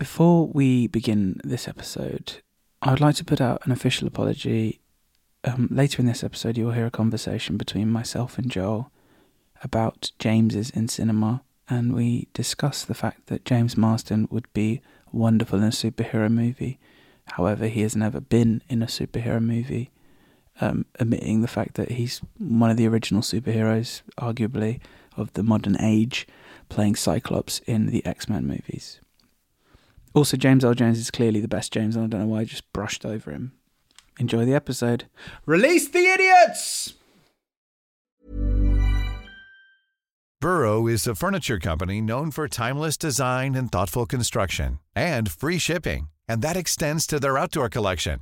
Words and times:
before 0.00 0.46
we 0.46 0.86
begin 0.86 1.38
this 1.44 1.68
episode, 1.68 2.40
I 2.80 2.90
would 2.90 3.02
like 3.02 3.16
to 3.16 3.24
put 3.24 3.38
out 3.38 3.60
an 3.66 3.70
official 3.70 4.08
apology. 4.08 4.80
Um, 5.44 5.68
later 5.70 6.00
in 6.00 6.06
this 6.06 6.24
episode, 6.24 6.56
you'll 6.56 6.72
hear 6.72 6.86
a 6.86 6.90
conversation 6.90 7.58
between 7.58 7.92
myself 7.92 8.38
and 8.38 8.50
Joel 8.50 8.90
about 9.62 10.12
James's 10.18 10.70
in 10.70 10.88
cinema, 10.88 11.42
and 11.68 11.92
we 11.92 12.28
discuss 12.32 12.82
the 12.82 12.94
fact 12.94 13.26
that 13.26 13.44
James 13.44 13.76
Marsden 13.76 14.26
would 14.30 14.50
be 14.54 14.80
wonderful 15.12 15.58
in 15.58 15.66
a 15.66 15.68
superhero 15.68 16.32
movie. 16.32 16.78
However, 17.32 17.66
he 17.66 17.82
has 17.82 17.94
never 17.94 18.22
been 18.22 18.62
in 18.70 18.82
a 18.82 18.86
superhero 18.86 19.42
movie, 19.42 19.90
um, 20.62 20.86
omitting 20.98 21.42
the 21.42 21.46
fact 21.46 21.74
that 21.74 21.90
he's 21.90 22.22
one 22.38 22.70
of 22.70 22.78
the 22.78 22.88
original 22.88 23.20
superheroes, 23.20 24.00
arguably, 24.18 24.80
of 25.18 25.34
the 25.34 25.42
modern 25.42 25.78
age, 25.78 26.26
playing 26.70 26.96
Cyclops 26.96 27.58
in 27.66 27.88
the 27.88 28.02
X 28.06 28.30
Men 28.30 28.46
movies. 28.46 28.98
Also, 30.12 30.36
James 30.36 30.64
Earl 30.64 30.74
Jones 30.74 30.98
is 30.98 31.10
clearly 31.10 31.40
the 31.40 31.48
best 31.48 31.72
James, 31.72 31.94
and 31.94 32.04
I 32.04 32.08
don't 32.08 32.20
know 32.20 32.34
why 32.34 32.40
I 32.40 32.44
just 32.44 32.70
brushed 32.72 33.06
over 33.06 33.30
him. 33.30 33.52
Enjoy 34.18 34.44
the 34.44 34.54
episode. 34.54 35.06
Release 35.46 35.88
the 35.88 36.06
idiots! 36.06 36.94
Burrow 40.40 40.86
is 40.86 41.06
a 41.06 41.14
furniture 41.14 41.58
company 41.58 42.00
known 42.00 42.30
for 42.30 42.48
timeless 42.48 42.96
design 42.96 43.54
and 43.54 43.70
thoughtful 43.70 44.06
construction, 44.06 44.78
and 44.94 45.30
free 45.30 45.58
shipping, 45.58 46.08
and 46.26 46.40
that 46.40 46.56
extends 46.56 47.06
to 47.06 47.20
their 47.20 47.36
outdoor 47.36 47.68
collection. 47.68 48.20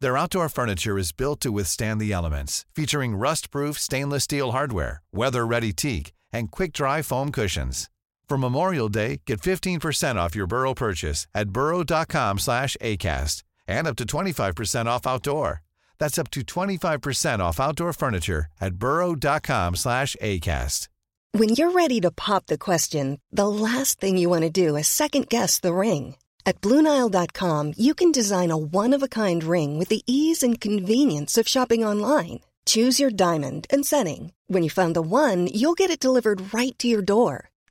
Their 0.00 0.16
outdoor 0.16 0.48
furniture 0.48 0.98
is 0.98 1.12
built 1.12 1.40
to 1.42 1.52
withstand 1.52 2.00
the 2.00 2.12
elements, 2.12 2.64
featuring 2.74 3.14
rust-proof 3.14 3.78
stainless 3.78 4.24
steel 4.24 4.52
hardware, 4.52 5.02
weather-ready 5.12 5.72
teak, 5.74 6.12
and 6.32 6.50
quick-dry 6.50 7.02
foam 7.02 7.30
cushions. 7.30 7.88
For 8.32 8.38
Memorial 8.38 8.88
Day, 8.88 9.20
get 9.26 9.42
15% 9.42 10.16
off 10.16 10.34
your 10.34 10.46
Burrow 10.46 10.72
purchase 10.72 11.26
at 11.34 11.50
burrow.com 11.50 12.38
slash 12.38 12.78
ACAST 12.80 13.42
and 13.68 13.86
up 13.86 13.96
to 13.96 14.06
25% 14.06 14.86
off 14.86 15.06
outdoor. 15.06 15.60
That's 15.98 16.18
up 16.18 16.30
to 16.30 16.40
25% 16.40 17.40
off 17.40 17.60
outdoor 17.60 17.92
furniture 17.92 18.46
at 18.58 18.76
burrow.com 18.76 19.76
slash 19.76 20.16
ACAST. 20.22 20.88
When 21.32 21.50
you're 21.50 21.72
ready 21.72 22.00
to 22.00 22.10
pop 22.10 22.46
the 22.46 22.56
question, 22.56 23.20
the 23.30 23.48
last 23.48 24.00
thing 24.00 24.16
you 24.16 24.30
want 24.30 24.44
to 24.44 24.66
do 24.66 24.76
is 24.76 24.88
second 24.88 25.28
guess 25.28 25.60
the 25.60 25.74
ring. 25.74 26.16
At 26.46 26.62
Bluenile.com, 26.62 27.74
you 27.76 27.94
can 27.94 28.12
design 28.12 28.50
a 28.50 28.56
one-of-a-kind 28.56 29.44
ring 29.44 29.78
with 29.78 29.88
the 29.90 30.04
ease 30.06 30.42
and 30.42 30.58
convenience 30.58 31.36
of 31.36 31.46
shopping 31.46 31.84
online. 31.84 32.40
Choose 32.64 32.98
your 32.98 33.10
diamond 33.10 33.66
and 33.68 33.84
setting. 33.84 34.32
When 34.46 34.62
you 34.62 34.70
find 34.70 34.96
the 34.96 35.02
one, 35.02 35.48
you'll 35.48 35.74
get 35.74 35.90
it 35.90 36.00
delivered 36.00 36.54
right 36.54 36.78
to 36.78 36.88
your 36.88 37.02
door. 37.02 37.51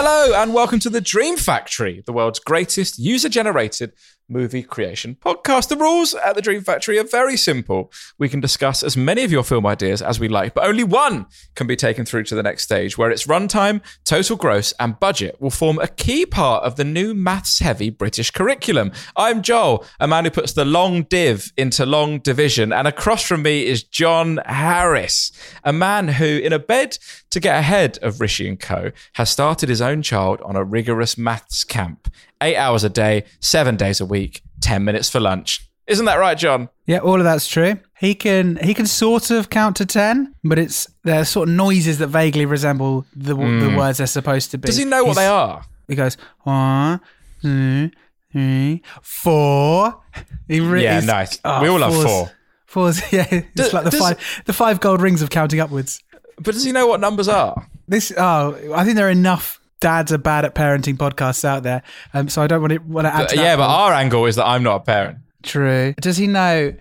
Hello, 0.00 0.32
and 0.40 0.54
welcome 0.54 0.78
to 0.78 0.90
the 0.90 1.00
Dream 1.00 1.36
Factory, 1.36 2.04
the 2.06 2.12
world's 2.12 2.38
greatest 2.38 3.00
user 3.00 3.28
generated 3.28 3.92
movie 4.28 4.62
creation 4.62 5.16
podcast. 5.20 5.68
The 5.68 5.76
rules 5.76 6.14
at 6.14 6.34
the 6.34 6.42
Dream 6.42 6.62
Factory 6.62 6.98
are 6.98 7.04
very 7.04 7.36
simple. 7.36 7.90
We 8.18 8.28
can 8.28 8.40
discuss 8.40 8.82
as 8.82 8.96
many 8.96 9.24
of 9.24 9.32
your 9.32 9.42
film 9.42 9.66
ideas 9.66 10.02
as 10.02 10.20
we 10.20 10.28
like, 10.28 10.54
but 10.54 10.64
only 10.64 10.84
one 10.84 11.26
can 11.54 11.66
be 11.66 11.76
taken 11.76 12.04
through 12.04 12.24
to 12.24 12.34
the 12.34 12.42
next 12.42 12.64
stage, 12.64 12.98
where 12.98 13.10
its 13.10 13.26
runtime, 13.26 13.80
total 14.04 14.36
gross, 14.36 14.72
and 14.78 15.00
budget 15.00 15.40
will 15.40 15.50
form 15.50 15.78
a 15.78 15.88
key 15.88 16.26
part 16.26 16.64
of 16.64 16.76
the 16.76 16.84
new 16.84 17.14
maths 17.14 17.60
heavy 17.60 17.90
British 17.90 18.30
curriculum. 18.30 18.92
I'm 19.16 19.42
Joel, 19.42 19.84
a 19.98 20.06
man 20.06 20.24
who 20.24 20.30
puts 20.30 20.52
the 20.52 20.64
long 20.64 21.04
div 21.04 21.52
into 21.56 21.86
long 21.86 22.18
division, 22.18 22.72
and 22.72 22.86
across 22.86 23.22
from 23.22 23.42
me 23.42 23.66
is 23.66 23.82
John 23.82 24.40
Harris, 24.44 25.32
a 25.64 25.72
man 25.72 26.08
who, 26.08 26.26
in 26.26 26.52
a 26.52 26.58
bed 26.58 26.98
to 27.30 27.40
get 27.40 27.58
ahead 27.58 27.98
of 28.02 28.20
Rishi 28.20 28.48
and 28.48 28.60
Co., 28.60 28.92
has 29.14 29.30
started 29.30 29.68
his 29.68 29.80
own 29.80 30.02
child 30.02 30.40
on 30.42 30.56
a 30.56 30.64
rigorous 30.64 31.16
maths 31.16 31.64
camp 31.64 32.08
eight 32.40 32.56
hours 32.56 32.84
a 32.84 32.88
day, 32.88 33.24
seven 33.40 33.76
days 33.76 34.00
a 34.00 34.06
week, 34.06 34.17
10 34.60 34.84
minutes 34.84 35.08
for 35.10 35.20
lunch. 35.20 35.68
Isn't 35.88 36.04
that 36.04 36.16
right, 36.16 36.36
John? 36.36 36.68
Yeah, 36.86 36.98
all 36.98 37.16
of 37.16 37.24
that's 37.24 37.48
true. 37.48 37.78
He 37.98 38.14
can 38.14 38.56
he 38.56 38.74
can 38.74 38.84
sort 38.84 39.30
of 39.30 39.48
count 39.48 39.76
to 39.76 39.86
ten, 39.86 40.34
but 40.44 40.58
it's 40.58 40.86
they're 41.02 41.24
sort 41.24 41.48
of 41.48 41.54
noises 41.54 41.96
that 41.98 42.08
vaguely 42.08 42.44
resemble 42.44 43.06
the 43.16 43.34
the 43.34 43.70
hmm. 43.70 43.76
words 43.76 43.96
they're 43.98 44.06
supposed 44.06 44.50
to 44.50 44.58
be. 44.58 44.66
Does 44.66 44.76
he 44.76 44.84
know 44.84 45.02
what 45.02 45.16
He's- 45.16 45.16
they 45.16 45.26
are? 45.26 45.64
He 45.88 45.94
goes 45.94 46.18
one, 46.42 47.00
two, 47.40 47.90
three, 48.30 48.82
four. 49.00 50.02
He 50.46 50.60
re- 50.60 50.82
Yeah, 50.82 51.00
nice. 51.00 51.40
oh, 51.42 51.62
we 51.62 51.68
ah, 51.68 51.72
all 51.72 51.78
love 51.78 52.04
four. 52.04 52.30
Fours, 52.66 53.00
yeah. 53.12 53.26
It's 53.30 53.48
Does- 53.54 53.72
like 53.72 53.84
the 53.84 53.90
does- 53.90 54.00
five 54.00 54.42
the 54.44 54.52
five 54.52 54.80
gold 54.80 55.00
rings 55.00 55.22
of 55.22 55.30
counting 55.30 55.58
upwards. 55.58 56.02
But 56.36 56.52
does 56.52 56.64
he 56.64 56.72
know 56.72 56.86
what 56.86 57.00
numbers 57.00 57.28
are? 57.28 57.66
This 57.88 58.12
oh, 58.16 58.74
I 58.74 58.84
think 58.84 58.96
there 58.96 59.08
are 59.08 59.10
enough 59.10 59.58
dads 59.80 60.12
are 60.12 60.18
bad 60.18 60.44
at 60.44 60.54
parenting 60.54 60.96
podcasts 60.96 61.44
out 61.44 61.62
there. 61.62 61.82
Um, 62.14 62.28
so 62.28 62.42
I 62.42 62.46
don't 62.46 62.60
want 62.60 62.72
to 62.72 62.78
want 62.78 63.06
to 63.06 63.14
add 63.14 63.18
But 63.22 63.28
to 63.30 63.36
that. 63.36 63.42
yeah, 63.42 63.56
but 63.56 63.68
our 63.68 63.92
angle 63.92 64.26
is 64.26 64.36
that 64.36 64.46
I'm 64.46 64.62
not 64.62 64.76
a 64.76 64.80
parent. 64.80 65.18
True. 65.42 65.94
Does 66.00 66.16
he 66.16 66.26
know? 66.26 66.74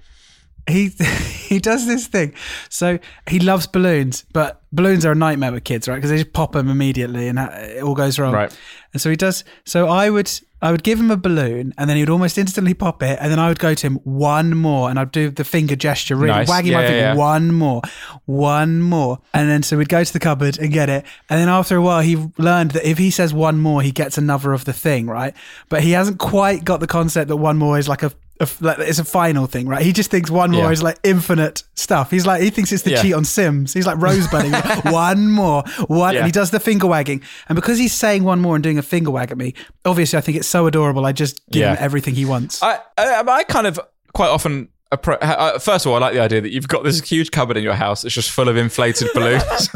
He 0.68 0.88
he 1.48 1.60
does 1.60 1.86
this 1.88 2.08
thing. 2.08 2.34
So 2.70 3.00
he 3.30 3.40
loves 3.40 3.68
balloons, 3.68 4.26
but 4.34 4.62
balloons 4.72 5.06
are 5.06 5.14
a 5.14 5.16
nightmare 5.16 5.52
with 5.52 5.64
kids, 5.64 5.88
right? 5.88 5.96
Because 5.96 6.10
they 6.10 6.18
just 6.18 6.34
pop 6.34 6.52
them 6.52 6.70
immediately, 6.70 7.28
and 7.28 7.40
it 7.40 7.84
all 7.84 7.96
goes 7.96 8.20
wrong. 8.20 8.34
Right. 8.34 8.58
And 8.94 9.02
so 9.02 9.10
he 9.10 9.16
does. 9.16 9.44
So 9.66 9.88
I 9.88 10.10
would 10.10 10.30
I 10.62 10.72
would 10.72 10.84
give 10.84 11.00
him 11.00 11.12
a 11.12 11.18
balloon, 11.18 11.74
and 11.78 11.88
then 11.90 11.98
he 11.98 12.02
would 12.02 12.10
almost 12.10 12.38
instantly 12.38 12.74
pop 12.74 13.04
it, 13.04 13.20
and 13.22 13.32
then 13.32 13.38
I 13.40 13.48
would 13.48 13.60
go 13.60 13.74
to 13.76 13.88
him 13.88 13.96
one 14.04 14.56
more, 14.58 14.90
and 14.90 15.00
I'd 15.00 15.12
do 15.12 15.30
the 15.30 15.44
finger 15.44 15.76
gesture, 15.76 16.16
really 16.16 16.34
Nice. 16.34 16.50
wagging 16.50 16.74
my 16.74 16.82
finger, 16.82 16.98
yeah, 16.98 17.14
yeah. 17.14 17.16
one 17.16 17.54
more, 17.54 17.82
one 18.26 18.82
more, 18.82 19.20
and 19.34 19.50
then 19.50 19.62
so 19.62 19.78
we'd 19.78 19.90
go 19.90 20.04
to 20.04 20.14
the 20.14 20.20
cupboard 20.20 20.58
and 20.58 20.72
get 20.74 20.90
it, 20.90 21.06
and 21.30 21.40
then 21.40 21.48
after 21.48 21.78
a 21.78 21.82
while 21.82 22.02
he 22.02 22.16
learned 22.40 22.72
that 22.72 22.90
if 22.90 22.98
he 22.98 23.12
says 23.12 23.34
one 23.34 23.60
more, 23.60 23.82
he 23.84 23.92
gets 23.92 24.18
another 24.18 24.52
of 24.52 24.66
the 24.66 24.74
thing, 24.74 25.06
right? 25.08 25.36
But 25.70 25.84
he 25.84 25.92
hasn't 25.92 26.18
quite 26.18 26.66
got 26.66 26.80
the 26.80 26.88
concept 26.88 27.28
that 27.28 27.38
one 27.38 27.58
more 27.58 27.78
is 27.78 27.88
like 27.88 28.02
a 28.02 28.12
a 28.40 28.44
f- 28.44 28.62
like 28.62 28.80
it's 28.80 29.00
a 29.00 29.04
final 29.04 29.46
thing, 29.48 29.68
right? 29.68 29.82
He 29.82 29.92
just 29.94 30.12
thinks 30.12 30.30
one 30.30 30.52
more 30.52 30.66
Yeah. 30.66 30.72
is 30.72 30.84
like 30.84 30.98
infinite 31.04 31.64
stuff. 31.76 32.12
He's 32.12 32.26
like 32.26 32.42
he 32.42 32.50
thinks 32.50 32.72
it's 32.72 32.84
the 32.84 32.92
Yeah. 32.92 33.02
cheat 33.02 33.14
on 33.14 33.26
Sims. 33.26 33.74
He's 33.74 33.86
like 33.88 33.98
rosebudding. 34.00 34.52
one 34.92 35.30
more, 35.32 35.64
one, 35.88 36.14
Yeah. 36.14 36.20
and 36.20 36.26
he 36.28 36.32
does 36.32 36.52
the 36.52 36.60
finger 36.60 36.88
wagging. 36.88 37.22
And 37.50 37.56
because 37.56 37.78
he's 37.78 37.94
saying 37.94 38.24
one 38.24 38.40
more 38.40 38.56
and 38.56 38.64
doing 38.64 38.78
a 38.78 38.82
finger 38.84 39.12
wag 39.12 39.32
at 39.32 39.38
me, 39.38 39.54
obviously 39.86 40.18
I 40.18 40.22
think 40.22 40.38
it's 40.38 40.48
so 40.48 40.68
adorable. 40.68 41.06
I 41.06 41.12
just 41.12 41.42
give 41.50 41.62
Yeah. 41.62 41.72
him 41.72 41.78
everything 41.82 42.16
he 42.16 42.26
wants. 42.26 42.62
I, 42.64 42.80
I, 42.98 43.24
I 43.28 43.44
kind 43.44 43.68
of 43.68 43.80
quite 44.14 44.30
often. 44.30 44.70
appro- 44.94 45.18
uh, 45.22 45.60
First 45.60 45.86
of 45.86 45.92
all, 45.92 45.98
I 45.98 46.00
like 46.00 46.14
the 46.14 46.22
idea 46.22 46.42
that 46.42 46.52
you've 46.52 46.68
got 46.68 46.84
this 46.84 47.02
huge 47.02 47.32
cupboard 47.32 47.58
in 47.58 47.64
your 47.64 47.74
house 47.76 48.02
that's 48.04 48.16
just 48.16 48.32
full 48.32 48.48
of 48.50 48.56
inflated 48.58 49.10
balloons. 49.14 49.70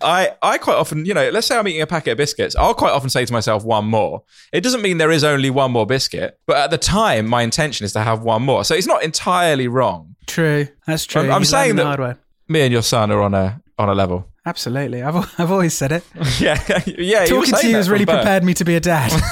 I, 0.00 0.30
I 0.42 0.58
quite 0.58 0.76
often, 0.76 1.04
you 1.04 1.12
know, 1.14 1.28
let's 1.30 1.46
say 1.46 1.56
I'm 1.58 1.66
eating 1.68 1.82
a 1.82 1.86
packet 1.86 2.12
of 2.12 2.18
biscuits. 2.18 2.56
I'll 2.56 2.74
quite 2.74 2.92
often 2.92 3.10
say 3.10 3.24
to 3.24 3.32
myself, 3.32 3.64
one 3.64 3.84
more. 3.86 4.22
It 4.52 4.62
doesn't 4.62 4.80
mean 4.82 4.98
there 4.98 5.10
is 5.10 5.24
only 5.24 5.50
one 5.50 5.72
more 5.72 5.84
biscuit, 5.86 6.38
but 6.46 6.56
at 6.56 6.70
the 6.70 6.78
time, 6.78 7.26
my 7.26 7.42
intention 7.42 7.84
is 7.84 7.92
to 7.92 8.00
have 8.00 8.22
one 8.22 8.42
more. 8.42 8.64
So 8.64 8.74
it's 8.74 8.86
not 8.86 9.02
entirely 9.02 9.68
wrong. 9.68 10.16
true, 10.26 10.68
that's 10.86 11.04
true. 11.06 11.22
I'm- 11.22 11.32
I'm 11.32 11.44
saying 11.44 11.76
that- 11.76 11.84
hard 11.86 12.00
way. 12.00 12.14
Me 12.48 12.62
and 12.62 12.72
your 12.72 12.82
son 12.82 13.10
are 13.10 13.20
on 13.20 13.34
a 13.34 13.60
on 13.78 13.90
a 13.90 13.94
level. 13.94 14.26
Absolutely, 14.46 15.02
I've 15.02 15.16
I've 15.38 15.50
always 15.52 15.74
said 15.74 15.92
it. 15.92 16.02
Yeah, 16.40 16.58
yeah. 16.86 17.26
Talking 17.26 17.52
to 17.54 17.66
you 17.68 17.74
has 17.76 17.90
really 17.90 18.06
birth. 18.06 18.16
prepared 18.20 18.42
me 18.44 18.54
to 18.54 18.64
be 18.64 18.74
a 18.76 18.80
dad. 18.80 19.12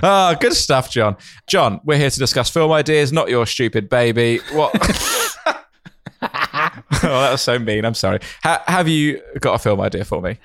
Ah, 0.00 0.36
good 0.40 0.52
stuff, 0.54 0.88
John. 0.90 1.16
John, 1.48 1.80
we're 1.84 1.98
here 1.98 2.10
to 2.10 2.18
discuss 2.20 2.48
film 2.48 2.70
ideas, 2.70 3.12
not 3.12 3.28
your 3.28 3.44
stupid 3.46 3.88
baby. 3.88 4.38
What? 4.52 4.72
oh, 7.12 7.20
that 7.20 7.32
was 7.32 7.42
so 7.42 7.58
mean. 7.58 7.84
I'm 7.84 7.94
sorry. 7.94 8.20
Ha- 8.42 8.62
have 8.66 8.88
you 8.88 9.20
got 9.40 9.54
a 9.54 9.58
film 9.58 9.80
idea 9.80 10.04
for 10.04 10.20
me? 10.22 10.38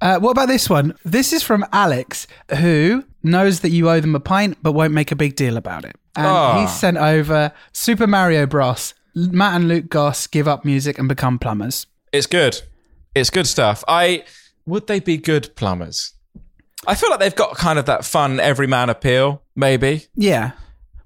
Uh, 0.00 0.18
what 0.18 0.30
about 0.30 0.48
this 0.48 0.68
one? 0.70 0.94
This 1.04 1.32
is 1.32 1.42
from 1.42 1.64
Alex, 1.72 2.26
who 2.56 3.04
knows 3.22 3.60
that 3.60 3.68
you 3.70 3.90
owe 3.90 4.00
them 4.00 4.14
a 4.14 4.20
pint 4.20 4.56
but 4.62 4.72
won't 4.72 4.94
make 4.94 5.12
a 5.12 5.16
big 5.16 5.36
deal 5.36 5.56
about 5.58 5.84
it. 5.84 5.94
And 6.16 6.26
Ah. 6.26 6.60
he's 6.60 6.72
sent 6.72 6.96
over 6.96 7.52
Super 7.72 8.06
Mario 8.06 8.46
Bros. 8.46 8.94
Matt 9.14 9.54
and 9.56 9.68
Luke 9.68 9.88
Goss 9.90 10.26
give 10.26 10.48
up 10.48 10.64
music 10.64 10.98
and 10.98 11.08
become 11.08 11.38
plumbers. 11.38 11.86
It's 12.12 12.26
good. 12.26 12.62
It's 13.14 13.28
good 13.30 13.46
stuff. 13.46 13.84
I 13.88 14.24
would 14.66 14.86
they 14.86 15.00
be 15.00 15.16
good 15.18 15.54
plumbers? 15.56 16.14
I 16.86 16.94
feel 16.94 17.10
like 17.10 17.18
they've 17.20 17.34
got 17.34 17.56
kind 17.56 17.78
of 17.78 17.84
that 17.86 18.04
fun 18.04 18.40
everyman 18.40 18.88
appeal. 18.88 19.42
Maybe 19.54 20.06
Yeah. 20.14 20.52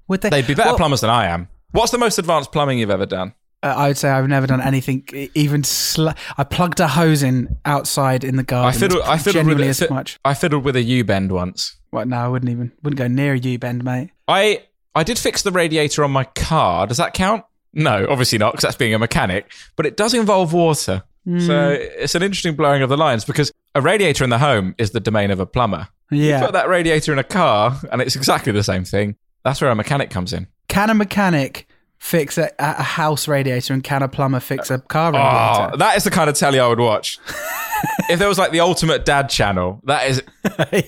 Would 0.07 0.21
they? 0.21 0.29
they'd 0.29 0.47
be 0.47 0.53
better 0.53 0.69
Well, 0.69 0.77
plumbers 0.77 1.01
than 1.01 1.09
I 1.09 1.25
am. 1.27 1.49
What's 1.71 1.91
the 1.91 1.97
most 1.97 2.17
advanced 2.19 2.51
plumbing 2.53 2.79
you've 2.79 2.89
ever 2.91 3.05
done? 3.05 3.33
Uh, 3.65 3.69
I 3.69 3.87
would 3.87 3.97
say 3.97 4.09
I've 4.09 4.27
never 4.27 4.45
done 4.45 4.61
anything 4.61 5.07
even. 5.33 5.63
Sl- 5.63 6.09
I 6.37 6.43
plugged 6.43 6.79
a 6.79 6.87
hose 6.87 7.23
in 7.23 7.57
outside 7.65 8.23
in 8.23 8.35
the 8.35 8.43
garden. 8.43 8.69
I 8.69 8.79
fiddled. 8.79 9.01
I 9.03 9.17
fiddled 9.17 9.47
with 9.47 9.59
a, 9.59 9.65
as 9.67 9.89
much. 9.89 10.19
I 10.23 10.35
fiddled 10.35 10.63
with 10.63 10.75
a 10.75 10.83
U 10.83 11.03
bend 11.03 11.31
once. 11.31 11.75
What? 11.89 12.07
No, 12.07 12.17
I 12.17 12.27
wouldn't 12.27 12.51
even. 12.51 12.71
Wouldn't 12.83 12.99
go 12.99 13.07
near 13.07 13.33
a 13.33 13.37
U 13.39 13.57
bend, 13.57 13.83
mate. 13.83 14.11
I 14.27 14.63
I 14.93 15.03
did 15.03 15.17
fix 15.17 15.41
the 15.41 15.51
radiator 15.51 16.03
on 16.03 16.11
my 16.11 16.25
car. 16.25 16.85
Does 16.85 16.97
that 16.97 17.13
count? 17.13 17.43
No, 17.73 18.05
obviously 18.09 18.37
not, 18.37 18.53
because 18.53 18.63
that's 18.63 18.77
being 18.77 18.93
a 18.93 18.99
mechanic. 18.99 19.51
But 19.75 19.85
it 19.85 19.97
does 19.97 20.13
involve 20.13 20.53
water, 20.53 21.03
so 21.39 21.71
it's 21.71 22.15
an 22.15 22.23
interesting 22.23 22.55
blurring 22.55 22.83
of 22.83 22.89
the 22.89 22.95
lines 22.95 23.25
because 23.25 23.51
a 23.73 23.81
radiator 23.81 24.23
in 24.23 24.29
the 24.29 24.37
home 24.37 24.75
is 24.77 24.91
the 24.91 25.01
domain 25.01 25.31
of 25.31 25.39
a 25.39 25.45
plumber. 25.45 25.89
Yeah. 26.11 26.39
You 26.39 26.45
Put 26.45 26.53
that 26.53 26.69
radiator 26.69 27.11
in 27.11 27.19
a 27.19 27.23
car, 27.23 27.77
and 27.91 28.01
it's 28.01 28.15
exactly 28.15 28.53
the 28.53 28.63
same 28.63 28.85
thing. 28.85 29.15
That's 29.43 29.59
where 29.59 29.71
a 29.71 29.75
mechanic 29.75 30.09
comes 30.09 30.31
in. 30.33 30.47
Can 30.69 30.89
a 30.89 30.93
mechanic 30.93 31.67
fix 32.05 32.37
a, 32.37 32.51
a 32.59 32.83
house 32.83 33.27
radiator 33.27 33.73
and 33.73 33.83
can 33.83 34.03
a 34.03 34.07
plumber 34.07 34.39
fix 34.39 34.69
a 34.69 34.77
car 34.77 35.11
radiator? 35.11 35.71
Oh, 35.73 35.77
that 35.77 35.97
is 35.97 36.03
the 36.03 36.11
kind 36.11 36.29
of 36.29 36.35
telly 36.35 36.59
I 36.59 36.67
would 36.67 36.79
watch. 36.79 37.19
if 38.09 38.19
there 38.19 38.27
was 38.27 38.37
like 38.37 38.51
the 38.51 38.59
ultimate 38.59 39.05
dad 39.05 39.27
channel, 39.27 39.81
that 39.85 40.07
is 40.07 40.21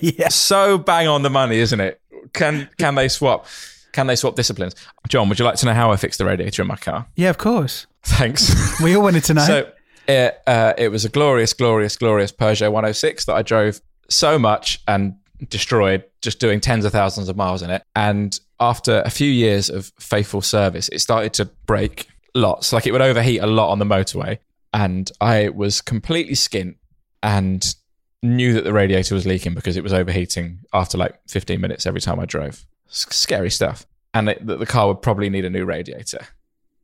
yeah. 0.00 0.28
so 0.28 0.78
bang 0.78 1.08
on 1.08 1.22
the 1.22 1.30
money, 1.30 1.58
isn't 1.58 1.80
it? 1.80 2.00
Can 2.32 2.70
can 2.78 2.94
they 2.94 3.08
swap? 3.08 3.46
Can 3.92 4.06
they 4.06 4.14
swap 4.14 4.36
disciplines? 4.36 4.76
John, 5.08 5.28
would 5.28 5.40
you 5.40 5.44
like 5.44 5.56
to 5.56 5.66
know 5.66 5.74
how 5.74 5.90
I 5.90 5.96
fixed 5.96 6.18
the 6.18 6.24
radiator 6.24 6.62
in 6.62 6.68
my 6.68 6.76
car? 6.76 7.06
Yeah, 7.16 7.30
of 7.30 7.38
course. 7.38 7.86
Thanks. 8.04 8.54
We 8.82 8.94
all 8.94 9.02
wanted 9.02 9.24
to 9.24 9.34
know. 9.34 9.44
So 9.44 9.72
it, 10.06 10.40
uh, 10.46 10.74
it 10.78 10.90
was 10.90 11.04
a 11.04 11.08
glorious, 11.08 11.52
glorious, 11.52 11.96
glorious 11.96 12.30
Peugeot 12.30 12.70
106 12.70 13.24
that 13.24 13.34
I 13.34 13.42
drove 13.42 13.80
so 14.08 14.38
much 14.38 14.80
and 14.86 15.16
destroyed, 15.48 16.04
just 16.22 16.38
doing 16.38 16.60
tens 16.60 16.84
of 16.84 16.92
thousands 16.92 17.28
of 17.28 17.36
miles 17.36 17.62
in 17.62 17.70
it. 17.70 17.82
And 17.96 18.38
after 18.60 19.02
a 19.04 19.10
few 19.10 19.30
years 19.30 19.70
of 19.70 19.92
faithful 19.98 20.42
service, 20.42 20.88
it 20.88 21.00
started 21.00 21.32
to 21.34 21.46
break 21.66 22.08
lots. 22.34 22.72
Like 22.72 22.86
it 22.86 22.92
would 22.92 23.02
overheat 23.02 23.40
a 23.40 23.46
lot 23.46 23.70
on 23.70 23.78
the 23.78 23.84
motorway. 23.84 24.38
And 24.72 25.10
I 25.20 25.48
was 25.48 25.80
completely 25.80 26.34
skint 26.34 26.76
and 27.22 27.74
knew 28.22 28.52
that 28.54 28.64
the 28.64 28.72
radiator 28.72 29.14
was 29.14 29.26
leaking 29.26 29.54
because 29.54 29.76
it 29.76 29.82
was 29.82 29.92
overheating 29.92 30.60
after 30.72 30.98
like 30.98 31.18
15 31.28 31.60
minutes 31.60 31.86
every 31.86 32.00
time 32.00 32.20
I 32.20 32.26
drove. 32.26 32.66
S- 32.88 33.06
scary 33.10 33.50
stuff. 33.50 33.86
And 34.14 34.30
it, 34.30 34.46
the 34.46 34.66
car 34.66 34.88
would 34.88 35.02
probably 35.02 35.30
need 35.30 35.44
a 35.44 35.50
new 35.50 35.64
radiator. 35.64 36.26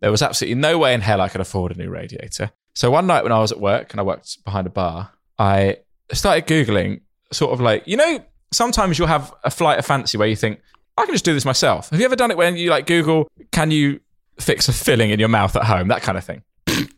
There 0.00 0.10
was 0.10 0.22
absolutely 0.22 0.56
no 0.56 0.78
way 0.78 0.94
in 0.94 1.00
hell 1.00 1.20
I 1.20 1.28
could 1.28 1.40
afford 1.40 1.72
a 1.72 1.78
new 1.78 1.90
radiator. 1.90 2.50
So 2.74 2.90
one 2.90 3.06
night 3.06 3.22
when 3.22 3.32
I 3.32 3.38
was 3.38 3.52
at 3.52 3.60
work 3.60 3.92
and 3.92 4.00
I 4.00 4.02
worked 4.02 4.44
behind 4.44 4.66
a 4.66 4.70
bar, 4.70 5.10
I 5.38 5.78
started 6.12 6.46
Googling 6.46 7.00
sort 7.32 7.52
of 7.52 7.60
like, 7.60 7.86
you 7.86 7.96
know, 7.96 8.24
sometimes 8.52 8.98
you'll 8.98 9.08
have 9.08 9.32
a 9.44 9.50
flight 9.50 9.78
of 9.78 9.86
fancy 9.86 10.18
where 10.18 10.28
you 10.28 10.36
think, 10.36 10.60
I 10.96 11.04
can 11.04 11.14
just 11.14 11.24
do 11.24 11.34
this 11.34 11.44
myself. 11.44 11.90
Have 11.90 11.98
you 11.98 12.06
ever 12.06 12.16
done 12.16 12.30
it 12.30 12.36
when 12.36 12.56
you 12.56 12.70
like 12.70 12.86
Google, 12.86 13.28
can 13.50 13.70
you 13.70 14.00
fix 14.38 14.68
a 14.68 14.72
filling 14.72 15.10
in 15.10 15.18
your 15.18 15.28
mouth 15.28 15.54
at 15.56 15.64
home? 15.64 15.88
That 15.88 16.02
kind 16.02 16.16
of 16.16 16.24
thing. 16.24 16.42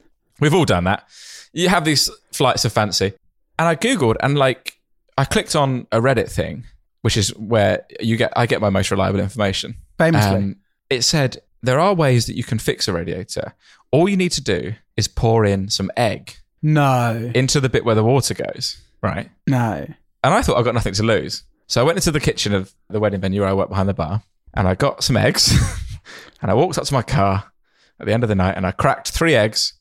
We've 0.40 0.54
all 0.54 0.64
done 0.64 0.84
that. 0.84 1.04
You 1.52 1.68
have 1.68 1.84
these 1.84 2.10
flights 2.32 2.64
of 2.64 2.72
fancy. 2.72 3.14
And 3.58 3.66
I 3.66 3.74
Googled 3.74 4.16
and 4.20 4.36
like, 4.36 4.78
I 5.16 5.24
clicked 5.24 5.56
on 5.56 5.86
a 5.92 6.00
Reddit 6.00 6.30
thing, 6.30 6.64
which 7.00 7.16
is 7.16 7.34
where 7.36 7.86
you 8.00 8.18
get, 8.18 8.32
I 8.36 8.44
get 8.46 8.60
my 8.60 8.68
most 8.68 8.90
reliable 8.90 9.20
information. 9.20 9.76
Famously. 9.96 10.36
Um, 10.36 10.56
it 10.90 11.02
said 11.02 11.38
there 11.62 11.80
are 11.80 11.94
ways 11.94 12.26
that 12.26 12.36
you 12.36 12.44
can 12.44 12.58
fix 12.58 12.88
a 12.88 12.92
radiator. 12.92 13.54
All 13.90 14.08
you 14.08 14.16
need 14.16 14.32
to 14.32 14.42
do 14.42 14.74
is 14.96 15.08
pour 15.08 15.44
in 15.46 15.70
some 15.70 15.90
egg 15.96 16.36
no. 16.62 17.30
into 17.34 17.60
the 17.60 17.68
bit 17.68 17.84
where 17.84 17.94
the 17.94 18.04
water 18.04 18.34
goes, 18.34 18.80
right? 19.02 19.30
No. 19.46 19.86
And 20.24 20.34
I 20.34 20.42
thought 20.42 20.58
I've 20.58 20.64
got 20.64 20.74
nothing 20.74 20.94
to 20.94 21.02
lose. 21.02 21.44
So 21.66 21.80
I 21.80 21.84
went 21.84 21.98
into 21.98 22.12
the 22.12 22.20
kitchen 22.20 22.54
of 22.54 22.74
the 22.88 23.00
wedding 23.00 23.20
venue 23.20 23.40
where 23.40 23.50
I 23.50 23.54
worked 23.54 23.70
behind 23.70 23.88
the 23.88 23.94
bar 23.94 24.22
and 24.54 24.68
I 24.68 24.74
got 24.74 25.02
some 25.02 25.16
eggs 25.16 25.52
and 26.42 26.50
I 26.50 26.54
walked 26.54 26.78
up 26.78 26.84
to 26.84 26.94
my 26.94 27.02
car 27.02 27.52
at 27.98 28.06
the 28.06 28.12
end 28.12 28.22
of 28.22 28.28
the 28.28 28.34
night 28.34 28.56
and 28.56 28.66
I 28.66 28.72
cracked 28.72 29.10
three 29.10 29.34
eggs 29.34 29.74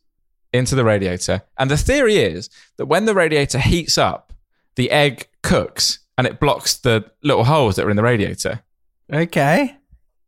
into 0.52 0.76
the 0.76 0.84
radiator. 0.84 1.44
And 1.58 1.70
the 1.70 1.78
theory 1.78 2.18
is 2.18 2.50
that 2.78 2.86
when 2.86 3.06
the 3.06 3.14
radiator 3.14 3.60
heats 3.60 3.98
up, 3.98 4.34
the 4.76 4.90
egg 4.92 5.28
cooks 5.44 6.00
and 6.18 6.26
it 6.26 6.40
blocks 6.40 6.78
the 6.78 7.12
little 7.24 7.44
holes 7.44 7.76
that 7.76 7.86
are 7.86 7.90
in 7.90 7.98
the 7.98 8.04
radiator. 8.04 8.64
Okay. 9.12 9.76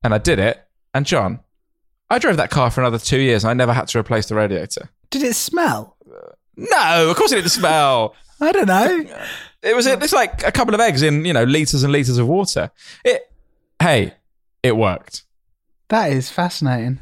And 0.03 0.13
I 0.13 0.17
did 0.17 0.39
it. 0.39 0.63
And 0.93 1.05
John, 1.05 1.39
I 2.09 2.19
drove 2.19 2.37
that 2.37 2.51
car 2.51 2.69
for 2.69 2.81
another 2.81 2.99
two 2.99 3.19
years 3.19 3.43
and 3.43 3.51
I 3.51 3.53
never 3.53 3.73
had 3.73 3.87
to 3.89 3.99
replace 3.99 4.27
the 4.27 4.35
radiator. 4.35 4.89
Did 5.09 5.23
it 5.23 5.35
smell? 5.35 5.97
No, 6.55 7.09
of 7.09 7.15
course 7.15 7.31
it 7.31 7.35
didn't 7.35 7.51
smell. 7.51 8.15
I 8.39 8.51
don't 8.51 8.67
know. 8.67 9.05
It 9.63 9.75
was 9.75 9.87
it's 9.87 10.13
like 10.13 10.45
a 10.45 10.51
couple 10.51 10.73
of 10.75 10.79
eggs 10.79 11.01
in, 11.01 11.25
you 11.25 11.33
know, 11.33 11.43
liters 11.43 11.83
and 11.83 11.91
liters 11.91 12.17
of 12.17 12.27
water. 12.27 12.71
It 13.03 13.23
hey, 13.81 14.13
it 14.63 14.77
worked. 14.77 15.23
That 15.89 16.11
is 16.11 16.29
fascinating. 16.29 16.99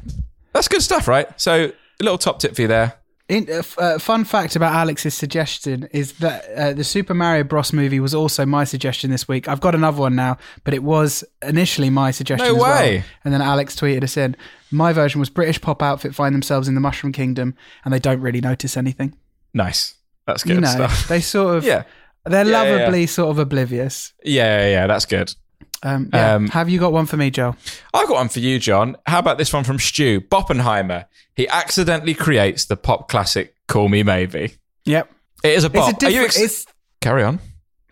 That's 0.52 0.68
good 0.68 0.82
stuff, 0.82 1.08
right? 1.08 1.28
So, 1.40 1.66
a 1.66 2.02
little 2.02 2.18
top 2.18 2.38
tip 2.38 2.54
for 2.54 2.62
you 2.62 2.68
there. 2.68 2.94
In, 3.28 3.48
uh, 3.50 3.62
uh, 3.78 3.98
fun 3.98 4.24
fact 4.24 4.54
about 4.54 4.72
Alex's 4.72 5.12
suggestion 5.12 5.88
is 5.90 6.12
that 6.18 6.44
uh, 6.56 6.72
the 6.72 6.84
Super 6.84 7.12
Mario 7.12 7.42
Bros. 7.42 7.72
movie 7.72 7.98
was 7.98 8.14
also 8.14 8.46
my 8.46 8.62
suggestion 8.62 9.10
this 9.10 9.26
week. 9.26 9.48
I've 9.48 9.60
got 9.60 9.74
another 9.74 10.00
one 10.00 10.14
now, 10.14 10.38
but 10.62 10.74
it 10.74 10.84
was 10.84 11.24
initially 11.42 11.90
my 11.90 12.12
suggestion. 12.12 12.48
No 12.48 12.54
as 12.54 12.62
well. 12.62 12.80
way. 12.80 13.04
And 13.24 13.34
then 13.34 13.42
Alex 13.42 13.74
tweeted 13.74 14.04
us 14.04 14.16
in. 14.16 14.36
My 14.70 14.92
version 14.92 15.18
was 15.18 15.28
British 15.28 15.60
pop 15.60 15.82
outfit 15.82 16.14
find 16.14 16.34
themselves 16.34 16.68
in 16.68 16.74
the 16.74 16.80
Mushroom 16.80 17.12
Kingdom 17.12 17.56
and 17.84 17.92
they 17.92 17.98
don't 17.98 18.20
really 18.20 18.40
notice 18.40 18.76
anything. 18.76 19.16
Nice. 19.52 19.94
That's 20.26 20.42
good 20.42 20.54
you 20.56 20.60
know, 20.60 20.68
stuff. 20.70 21.08
they 21.08 21.20
sort 21.20 21.56
of 21.58 21.64
Yeah. 21.72 21.84
they're 22.24 22.44
Yeah, 22.46 22.62
yeah, 22.62 22.64
yeah. 22.64 22.76
lovably 22.82 23.06
sort 23.06 23.30
of 23.30 23.38
oblivious. 23.38 24.12
Yeah, 24.24 24.60
yeah, 24.60 24.68
yeah, 24.70 24.86
that's 24.86 25.06
good. 25.06 25.34
Um, 25.82 26.10
yeah. 26.12 26.34
Um, 26.34 26.48
Have 26.48 26.68
you 26.68 26.80
got 26.80 26.92
one 26.92 27.06
for 27.06 27.16
me, 27.16 27.30
Joe? 27.30 27.54
I've 27.94 28.08
got 28.08 28.14
one 28.14 28.28
for 28.28 28.40
you, 28.40 28.58
John. 28.58 28.96
How 29.06 29.18
about 29.18 29.38
this 29.38 29.52
one 29.52 29.62
from 29.62 29.78
Stu? 29.78 30.20
Boppenheimer. 30.22 31.04
He 31.34 31.46
accidentally 31.48 32.14
creates 32.14 32.64
the 32.64 32.76
pop 32.76 33.08
classic 33.08 33.54
Call 33.68 33.88
Me 33.88 34.02
Maybe. 34.02 34.54
Yep. 34.86 35.10
It 35.44 35.50
is 35.52 35.64
a 35.64 35.66
It's 35.66 35.74
bop. 35.74 36.02
a 36.02 36.06
Are 36.06 36.10
you 36.10 36.24
ex- 36.24 36.40
it's 36.40 36.66
Carry 37.02 37.22
on, 37.22 37.38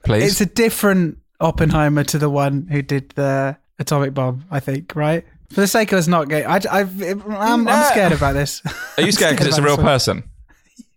please. 0.03 0.25
it's 0.25 0.41
a 0.41 0.47
different 0.47 1.19
Oppenheimer 1.41 2.05
to 2.05 2.19
the 2.19 2.31
one 2.31 2.67
who 2.71 2.81
did 2.81 3.11
the 3.11 3.57
atomic 3.79 4.15
bomb. 4.15 4.45
I 4.51 4.61
think, 4.61 4.97
right? 4.97 5.25
For 5.51 5.61
the 5.61 5.67
sake 5.69 5.93
of 5.93 5.99
us 5.99 6.09
not 6.09 6.29
getting, 6.29 6.49
I, 6.49 6.61
I'm, 6.81 7.65
No. 7.65 7.71
I'm 7.71 7.85
scared 7.93 8.13
about 8.13 8.33
this. 8.33 8.63
Are 8.97 9.03
you 9.03 9.13
scared 9.13 9.33
because 9.37 9.47
it's 9.49 9.59
a 9.59 9.63
real 9.63 9.77
person? 9.77 10.25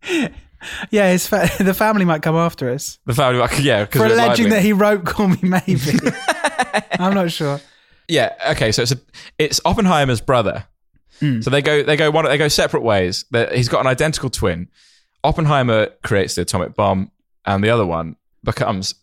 yeah, 0.91 1.11
his 1.11 1.27
fa- 1.27 1.49
the 1.59 1.73
family 1.73 2.05
might 2.05 2.21
come 2.21 2.35
after 2.35 2.69
us 2.69 2.99
The 3.05 3.13
family, 3.13 3.39
yeah, 3.61 3.85
because 3.85 4.01
for 4.01 4.07
alleging 4.07 4.49
that 4.49 4.61
he 4.61 4.73
wrote 4.73 5.05
"Call 5.05 5.27
Me 5.29 5.37
Maybe." 5.41 5.81
I'm 6.99 7.13
not 7.13 7.31
sure. 7.31 7.59
Yeah. 8.07 8.33
Okay. 8.51 8.71
So 8.71 8.81
it's 8.83 8.91
a, 8.93 8.99
it's 9.37 9.59
Oppenheimer's 9.65 10.21
brother. 10.21 10.65
Hmm. 11.19 11.41
So 11.41 11.49
they 11.49 11.61
go 11.61 11.83
they 11.83 11.95
go 11.97 12.09
one 12.11 12.25
they 12.25 12.37
go 12.37 12.47
separate 12.47 12.81
ways. 12.83 13.25
That 13.31 13.53
he's 13.53 13.69
got 13.69 13.81
an 13.81 13.87
identical 13.87 14.29
twin. 14.29 14.67
Oppenheimer 15.23 15.87
creates 16.03 16.35
the 16.35 16.41
atomic 16.43 16.75
bomb, 16.75 17.11
and 17.45 17.63
the 17.63 17.69
other 17.69 17.85
one 17.85 18.15
becomes 18.43 18.95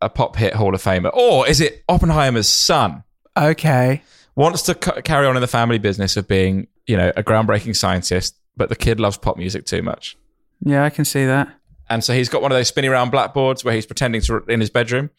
a 0.00 0.08
pop 0.08 0.36
hit 0.36 0.54
Hall 0.54 0.74
of 0.74 0.82
Famer. 0.82 1.10
Or 1.14 1.46
is 1.48 1.60
it 1.60 1.82
Oppenheimer's 1.88 2.48
son 2.48 3.02
Okay. 3.36 4.02
wants 4.34 4.62
to 4.62 4.72
c- 4.82 5.02
carry 5.02 5.26
on 5.26 5.36
in 5.36 5.40
the 5.40 5.46
family 5.48 5.78
business 5.78 6.16
of 6.16 6.26
being 6.28 6.68
you 6.86 6.96
know 6.96 7.12
a 7.16 7.22
groundbreaking 7.22 7.76
scientist, 7.76 8.36
but 8.56 8.68
the 8.68 8.76
kid 8.76 9.00
loves 9.00 9.16
pop 9.16 9.36
music 9.36 9.66
too 9.66 9.82
much. 9.82 10.16
Yeah, 10.60 10.84
I 10.84 10.90
can 10.90 11.04
see 11.04 11.24
that. 11.26 11.48
And 11.88 12.02
so 12.02 12.12
he's 12.12 12.28
got 12.28 12.42
one 12.42 12.50
of 12.52 12.56
those 12.58 12.68
spinny 12.68 12.88
round 12.88 13.10
blackboards 13.12 13.64
where 13.64 13.74
he's 13.74 13.86
pretending 13.86 14.20
to 14.22 14.38
in 14.48 14.60
his 14.60 14.70
bedroom, 14.70 15.10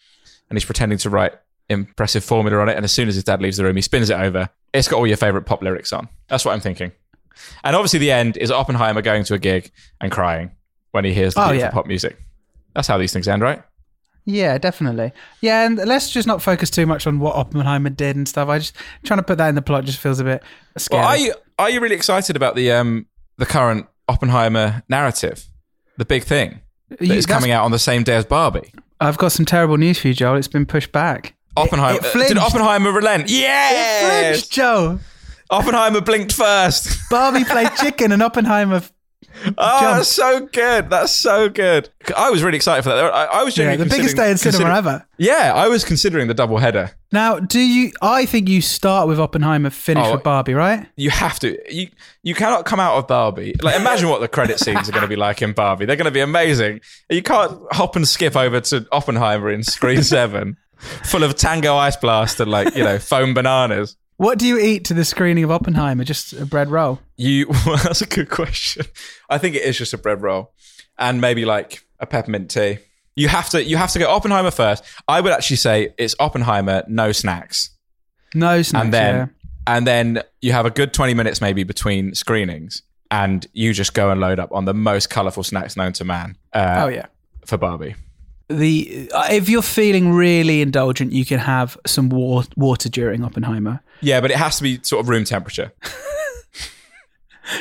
and 0.50 0.58
he's 0.58 0.66
pretending 0.66 0.98
to 1.00 1.10
write 1.10 1.34
impressive 1.70 2.24
formula 2.24 2.60
on 2.60 2.70
it. 2.70 2.76
And 2.76 2.84
as 2.84 2.92
soon 2.92 3.08
as 3.08 3.16
his 3.16 3.24
dad 3.24 3.42
leaves 3.42 3.58
the 3.58 3.64
room, 3.64 3.76
he 3.76 3.82
spins 3.82 4.10
it 4.10 4.20
over. 4.20 4.50
It's 4.74 4.88
got 4.88 4.98
all 4.98 5.08
your 5.08 5.18
favorite 5.18 5.44
pop 5.46 5.62
lyrics 5.62 5.94
on. 5.94 6.10
That's 6.28 6.44
what 6.46 6.54
I'm 6.54 6.60
thinking. 6.60 6.92
And 7.64 7.76
obviously, 7.76 8.00
the 8.00 8.12
end 8.12 8.36
is 8.38 8.52
Oppenheimer 8.52 9.02
going 9.02 9.24
to 9.26 9.34
a 9.36 9.40
gig 9.40 9.72
and 10.02 10.12
crying 10.12 10.52
when 10.92 11.06
he 11.06 11.14
hears 11.14 11.36
the 11.36 11.48
Oh, 11.48 11.52
yeah. 11.52 11.70
pop 11.72 11.86
music. 11.86 12.18
That's 12.74 12.88
how 12.88 12.98
these 12.98 13.14
things 13.14 13.28
end, 13.28 13.42
right? 13.42 13.62
Yeah, 14.26 14.58
definitely. 14.58 15.14
Yeah, 15.40 15.66
and 15.66 15.78
let's 15.78 16.10
just 16.12 16.28
not 16.28 16.42
focus 16.42 16.70
too 16.70 16.86
much 16.86 17.08
on 17.08 17.20
what 17.20 17.36
Oppenheimer 17.36 17.90
did 17.92 18.18
and 18.18 18.28
stuff. 18.28 18.50
I 18.50 18.60
just 18.60 18.76
trying 19.06 19.20
to 19.20 19.24
put 19.24 19.38
that 19.38 19.48
in 19.48 19.56
the 19.56 19.62
plot 19.62 19.86
just 19.86 20.00
feels 20.00 20.20
a 20.20 20.26
bit 20.26 20.44
scary. 20.78 21.00
Well, 21.02 21.10
are 21.10 21.18
you 21.18 21.34
are 21.58 21.70
you 21.70 21.80
really 21.80 21.96
excited 21.96 22.36
about 22.36 22.56
the 22.56 22.72
um 22.74 23.06
the 23.38 23.46
current 23.46 23.88
Oppenheimer 24.08 24.84
narrative, 24.90 25.46
the 25.98 26.06
big 26.06 26.24
thing 26.24 26.60
that 26.90 27.02
You- 27.02 27.14
is 27.16 27.26
that's- 27.26 27.40
coming 27.42 27.52
out 27.52 27.66
on 27.66 27.72
the 27.72 27.80
same 27.80 28.04
day 28.04 28.16
as 28.16 28.26
Barbie? 28.26 28.72
I've 29.00 29.18
got 29.18 29.32
some 29.32 29.46
terrible 29.46 29.78
news 29.78 30.00
for 30.00 30.08
you, 30.08 30.14
Joel. 30.14 30.38
It's 30.38 30.48
been 30.48 30.66
pushed 30.66 30.92
back. 30.92 31.36
Oppenheimer 31.56 32.00
it 32.04 32.28
did. 32.28 32.38
Oppenheimer 32.38 32.92
relent? 32.92 33.30
Yes, 33.30 34.34
Flinched, 34.34 34.52
Joe. 34.52 35.00
Oppenheimer 35.50 36.02
blinked 36.02 36.34
first. 36.34 36.98
Barbie 37.10 37.44
played 37.46 37.70
chicken 37.82 38.12
and 38.12 38.22
Oppenheimer. 38.22 38.82
Oh, 39.58 39.80
Jump. 39.80 39.98
that's 39.98 40.10
so 40.10 40.46
good. 40.48 40.90
That's 40.90 41.12
so 41.12 41.48
good. 41.50 41.90
I 42.16 42.30
was 42.30 42.44
really 42.44 42.58
excited 42.58 42.82
for 42.84 42.90
that. 42.90 42.98
I, 43.14 43.26
I 43.26 43.44
was 43.44 43.58
Yeah, 43.58 43.76
the 43.76 43.86
biggest 43.86 44.16
day 44.16 44.32
in 44.32 44.38
cinema 44.38 44.74
ever. 44.76 45.06
Yeah, 45.18 45.54
I 45.56 45.68
was 45.68 45.84
considering 45.86 46.28
the 46.28 46.34
double 46.34 46.58
header. 46.58 46.92
Now, 47.12 47.40
do 47.40 47.60
you? 47.60 47.92
I 48.02 48.26
think 48.26 48.50
you 48.50 48.62
start 48.62 49.08
with 49.08 49.20
Oppenheimer, 49.20 49.70
finish 49.70 50.06
Oh, 50.06 50.14
with 50.14 50.24
Barbie, 50.24 50.54
right? 50.54 50.88
You 50.96 51.10
have 51.12 51.40
to. 51.40 51.58
You 51.74 51.88
you 52.24 52.36
cannot 52.36 52.66
come 52.66 52.80
out 52.80 52.98
of 52.98 53.08
Barbie. 53.08 53.56
Like 53.62 53.80
imagine 53.80 54.10
what 54.10 54.22
the 54.22 54.28
credit 54.28 54.60
scenes 54.60 54.90
are 54.90 54.92
going 54.92 55.04
to 55.04 55.08
be 55.08 55.16
like 55.16 55.42
in 55.42 55.54
Barbie. 55.54 55.86
They're 55.86 55.96
going 55.96 56.06
to 56.06 56.12
be 56.12 56.20
amazing. 56.20 56.82
You 57.10 57.22
can't 57.24 57.60
hop 57.72 57.96
and 57.96 58.08
skip 58.08 58.36
over 58.36 58.60
to 58.62 58.86
Oppenheimer 58.92 59.50
in 59.52 59.64
Screen 59.64 60.04
Seven, 60.18 60.58
full 60.78 61.24
of 61.24 61.36
Tango 61.36 61.76
Ice 61.78 61.96
Blast 61.96 62.40
and 62.40 62.52
like 62.52 62.76
you 62.76 62.84
know 62.84 62.98
foam 63.00 63.34
bananas. 63.34 63.96
What 64.18 64.40
do 64.40 64.48
you 64.48 64.58
eat 64.60 64.86
to 64.86 64.94
the 64.94 65.06
screening 65.06 65.44
of 65.44 65.52
Oppenheimer? 65.52 66.04
Just 66.04 66.34
a 66.34 66.46
bread 66.46 66.70
roll. 66.70 67.00
You 67.18 67.46
that's 67.84 68.02
a 68.02 68.06
good 68.08 68.30
question. 68.30 68.86
I 69.30 69.38
think 69.38 69.56
it 69.56 69.62
is 69.64 69.78
just 69.78 69.94
a 69.94 69.98
bread 69.98 70.22
roll 70.22 70.54
and 70.98 71.22
maybe 71.22 71.46
like 71.46 71.84
a 72.00 72.06
peppermint 72.08 72.50
tea 72.50 72.80
You 73.16 73.28
have 73.28 73.50
to 73.50 73.64
you 73.64 73.78
have 73.78 73.92
to 73.92 74.00
go 74.00 74.10
Oppenheimer 74.10 74.52
first. 74.52 74.84
I 75.08 75.22
would 75.22 75.32
actually 75.34 75.58
say 75.58 75.94
it's 75.98 76.16
Oppenheimer, 76.20 76.84
no 76.88 77.12
snacks, 77.12 77.70
No 78.34 78.62
snacks. 78.64 78.84
and 78.84 78.94
then 78.94 79.16
yeah. 79.16 79.26
and 79.76 79.86
then 79.88 80.24
you 80.42 80.52
have 80.52 80.66
a 80.66 80.72
good 80.72 80.94
twenty 80.94 81.14
minutes 81.14 81.40
maybe 81.42 81.64
between 81.64 82.16
screenings, 82.16 82.82
and 83.12 83.46
you 83.54 83.72
just 83.74 83.94
go 83.94 84.10
and 84.10 84.20
load 84.20 84.40
up 84.40 84.52
on 84.52 84.66
the 84.66 84.74
most 84.74 85.10
colourful 85.12 85.44
snacks 85.44 85.78
known 85.78 85.94
to 85.94 86.04
man. 86.06 86.36
Uh, 86.54 86.82
oh 86.86 86.88
yeah. 86.88 87.06
for 87.46 87.58
Barbie. 87.58 87.96
The 88.50 89.10
uh, 89.14 89.28
if 89.32 89.50
you're 89.50 89.62
feeling 89.62 90.14
really 90.14 90.62
indulgent, 90.62 91.12
you 91.12 91.26
can 91.26 91.40
have 91.40 91.78
some 91.86 92.10
wa- 92.10 92.44
water 92.56 92.88
during 92.90 93.24
Oppenheimer. 93.24 93.82
Yeah, 94.02 94.22
but 94.22 94.32
it 94.32 94.38
has 94.38 94.58
to 94.58 94.64
be 94.64 94.80
sort 94.84 95.02
of 95.02 95.10
room 95.10 95.24
temperature. 95.26 95.74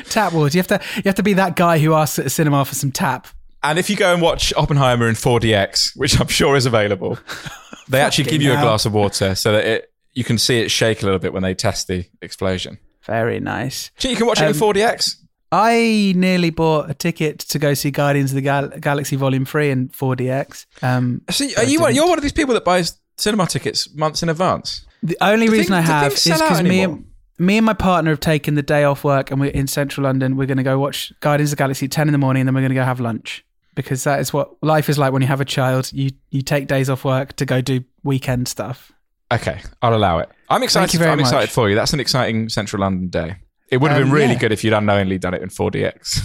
Tap 0.09 0.33
water. 0.33 0.57
You 0.57 0.61
have 0.61 0.67
to 0.69 0.81
you 0.97 1.03
have 1.07 1.15
to 1.15 1.23
be 1.23 1.33
that 1.35 1.55
guy 1.57 1.79
who 1.79 1.95
asks 1.95 2.19
at 2.19 2.27
a 2.27 2.31
cinema 2.31 2.65
for 2.65 2.75
some 2.75 2.91
tap. 2.91 3.29
And 3.63 3.79
if 3.79 3.89
you 3.91 3.97
go 3.97 4.13
and 4.13 4.21
watch 4.23 4.53
Oppenheimer 4.57 5.09
in 5.09 5.15
4DX, 5.15 5.97
which 5.97 6.21
I'm 6.21 6.29
sure 6.29 6.57
is 6.57 6.67
available, 6.67 7.19
they 7.89 8.01
actually 8.01 8.25
give 8.31 8.43
you 8.43 8.53
a 8.53 8.61
glass 8.61 8.85
of 8.87 8.93
water 8.95 9.35
so 9.35 9.53
that 9.53 9.65
it 9.65 9.93
you 10.13 10.25
can 10.25 10.39
see 10.39 10.59
it 10.61 10.71
shake 10.71 11.03
a 11.03 11.05
little 11.05 11.19
bit 11.21 11.33
when 11.33 11.43
they 11.43 11.55
test 11.55 11.89
the 11.89 12.05
explosion. 12.23 12.79
Very 13.03 13.39
nice. 13.39 13.91
Gee, 13.99 14.11
you 14.11 14.17
can 14.17 14.27
watch 14.27 14.41
it 14.41 14.45
in 14.45 14.49
Um, 14.51 14.55
4DX. 14.55 15.17
I 15.53 16.13
nearly 16.17 16.51
bought 16.51 16.91
a 16.91 16.95
ticket 16.95 17.39
to 17.41 17.59
go 17.59 17.75
see 17.75 17.91
Guardians 17.91 18.33
of 18.33 18.35
the 18.37 18.41
Gal- 18.43 18.69
Galaxy 18.69 19.17
Volume 19.17 19.45
Three 19.45 19.71
in 19.71 19.89
4DX. 19.91 20.67
Um, 20.83 21.23
See, 21.31 21.55
are 21.57 21.65
you 21.65 21.81
one, 21.81 21.95
you're 21.95 22.09
one 22.09 22.19
of 22.19 22.23
these 22.23 22.33
people 22.33 22.55
that 22.55 22.65
buys 22.65 22.99
cinema 23.17 23.47
tickets 23.47 23.93
months 23.95 24.23
in 24.23 24.29
advance. 24.29 24.85
the 25.03 25.17
only 25.21 25.47
Do 25.47 25.53
reason 25.53 25.75
things- 25.75 25.89
I 25.89 25.93
have 26.03 26.13
is 26.13 26.25
because 26.25 26.63
me 26.63 26.81
and 26.83 27.05
me 27.39 27.57
and 27.59 27.67
my 27.67 27.75
partner 27.75 28.11
have 28.11 28.21
taken 28.21 28.55
the 28.55 28.63
day 28.63 28.85
off 28.85 29.05
work 29.05 29.31
and 29.31 29.39
we're 29.41 29.51
in 29.51 29.67
central 29.67 30.05
London. 30.05 30.37
We're 30.37 30.47
going 30.47 30.57
to 30.57 30.63
go 30.63 30.79
watch 30.79 31.13
Guardians 31.21 31.53
of 31.53 31.59
the 31.59 31.63
Galaxy 31.63 31.85
at 31.87 31.93
10 31.93 32.09
in 32.09 32.13
the 32.13 32.19
morning 32.19 32.41
and 32.41 32.49
then 32.49 32.55
we're 32.55 32.63
going 32.63 32.71
to 32.71 32.75
go 32.75 32.85
have 32.85 32.99
lunch 32.99 33.45
because 33.75 34.05
that 34.05 34.21
is 34.21 34.33
what 34.33 34.51
life 34.63 34.89
is 34.89 34.97
like 34.99 35.13
when 35.13 35.21
you 35.23 35.29
have 35.29 35.41
a 35.41 35.45
child. 35.45 35.91
You 35.93 36.11
you 36.31 36.43
take 36.43 36.67
days 36.67 36.89
off 36.91 37.05
work 37.05 37.37
to 37.37 37.45
go 37.47 37.61
do 37.61 37.85
weekend 38.03 38.49
stuff. 38.49 38.91
Okay, 39.33 39.61
I'll 39.83 39.95
allow 39.95 40.19
it. 40.19 40.31
I'm 40.49 40.63
excited. 40.63 41.01
I'm 41.03 41.21
excited 41.21 41.51
for 41.51 41.69
you. 41.69 41.75
That's 41.75 41.93
an 41.93 42.01
exciting 42.01 42.49
Central 42.49 42.81
London 42.81 43.09
day. 43.09 43.37
It 43.71 43.79
would 43.79 43.91
have 43.91 44.01
Um, 44.03 44.05
been 44.09 44.13
really 44.13 44.33
yeah. 44.35 44.39
good 44.39 44.53
if 44.53 44.63
you'd 44.65 44.73
unknowingly 44.73 45.19
done 45.19 45.35
it 45.35 45.43
in 45.43 45.49
4DX. 45.49 46.21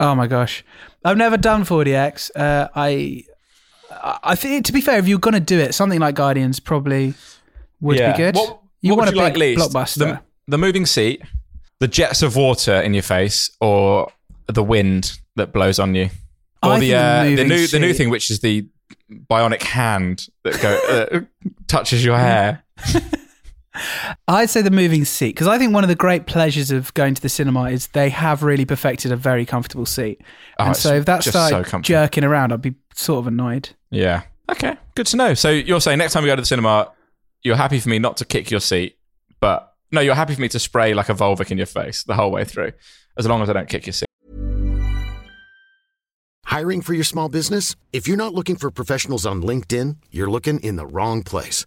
Oh 0.00 0.14
my 0.14 0.26
gosh, 0.26 0.64
I've 1.04 1.16
never 1.16 1.36
done 1.36 1.64
4DX. 1.64 2.30
Uh, 2.36 2.68
I 2.74 3.24
I 4.24 4.34
think 4.34 4.64
to 4.66 4.72
be 4.72 4.80
fair, 4.80 4.98
if 4.98 5.06
you're 5.06 5.18
going 5.20 5.34
to 5.34 5.40
do 5.40 5.58
it, 5.58 5.74
something 5.74 6.00
like 6.00 6.14
Guardians 6.16 6.58
probably 6.60 7.14
would 7.80 7.96
Yeah. 7.98 8.12
be 8.12 8.18
good. 8.18 8.34
What, 8.34 8.60
you 8.82 8.90
what 8.90 8.98
want 8.98 9.08
would 9.10 9.16
you 9.16 9.22
a 9.22 9.24
like 9.24 9.36
least? 9.36 9.60
blockbuster. 9.72 9.98
The, 9.98 10.20
the 10.48 10.58
moving 10.58 10.84
seat, 10.86 11.22
the 11.80 11.88
jets 11.88 12.22
of 12.22 12.34
water 12.36 12.74
in 12.80 12.92
your 12.94 13.02
face, 13.04 13.50
or 13.60 14.10
the 14.46 14.62
wind 14.64 15.12
that 15.36 15.52
blows 15.52 15.78
on 15.78 15.94
you, 15.94 16.10
or 16.62 16.72
I 16.72 16.80
the 16.80 16.90
the 16.90 16.96
uh, 16.96 17.22
the 17.24 17.30
moving 17.30 17.48
new 17.48 17.66
the 17.68 17.78
new 17.78 17.92
thing, 17.94 18.10
which 18.10 18.30
is 18.30 18.40
the 18.40 18.66
bionic 19.30 19.62
hand 19.62 20.26
that 20.42 20.60
go 20.60 20.78
uh, 21.12 21.20
touches 21.68 22.04
your 22.04 22.18
hair. 22.18 22.64
I'd 24.28 24.50
say 24.50 24.62
the 24.62 24.70
moving 24.70 25.04
seat 25.04 25.30
because 25.30 25.48
I 25.48 25.58
think 25.58 25.74
one 25.74 25.82
of 25.82 25.88
the 25.88 25.96
great 25.96 26.26
pleasures 26.26 26.70
of 26.70 26.94
going 26.94 27.14
to 27.14 27.22
the 27.22 27.28
cinema 27.28 27.64
is 27.64 27.88
they 27.88 28.08
have 28.10 28.42
really 28.42 28.64
perfected 28.64 29.10
a 29.10 29.16
very 29.16 29.44
comfortable 29.44 29.86
seat. 29.86 30.20
Oh, 30.58 30.66
and 30.66 30.76
so 30.76 30.94
if 30.94 31.06
that 31.06 31.22
just 31.22 31.36
so 31.36 31.80
jerking 31.80 32.24
around, 32.24 32.52
I'd 32.52 32.62
be 32.62 32.74
sort 32.94 33.18
of 33.18 33.26
annoyed. 33.26 33.70
Yeah. 33.90 34.22
Okay. 34.50 34.76
Good 34.94 35.06
to 35.08 35.16
know. 35.16 35.34
So 35.34 35.50
you're 35.50 35.80
saying 35.80 35.98
next 35.98 36.12
time 36.12 36.22
we 36.22 36.28
go 36.28 36.36
to 36.36 36.42
the 36.42 36.46
cinema, 36.46 36.92
you're 37.42 37.56
happy 37.56 37.80
for 37.80 37.88
me 37.88 37.98
not 37.98 38.16
to 38.18 38.24
kick 38.24 38.50
your 38.50 38.60
seat, 38.60 38.96
but 39.40 39.74
no, 39.90 40.00
you're 40.00 40.14
happy 40.14 40.34
for 40.34 40.40
me 40.40 40.48
to 40.48 40.58
spray 40.58 40.94
like 40.94 41.08
a 41.08 41.14
Volvic 41.14 41.50
in 41.50 41.58
your 41.58 41.66
face 41.66 42.04
the 42.04 42.14
whole 42.14 42.30
way 42.30 42.44
through, 42.44 42.72
as 43.16 43.26
long 43.26 43.42
as 43.42 43.50
I 43.50 43.52
don't 43.52 43.68
kick 43.68 43.86
your 43.86 43.92
seat. 43.92 44.06
Hiring 46.44 46.82
for 46.82 46.94
your 46.94 47.04
small 47.04 47.28
business? 47.28 47.74
If 47.92 48.06
you're 48.06 48.16
not 48.16 48.34
looking 48.34 48.54
for 48.56 48.70
professionals 48.70 49.26
on 49.26 49.42
LinkedIn, 49.42 49.96
you're 50.10 50.30
looking 50.30 50.60
in 50.60 50.76
the 50.76 50.86
wrong 50.86 51.22
place. 51.22 51.66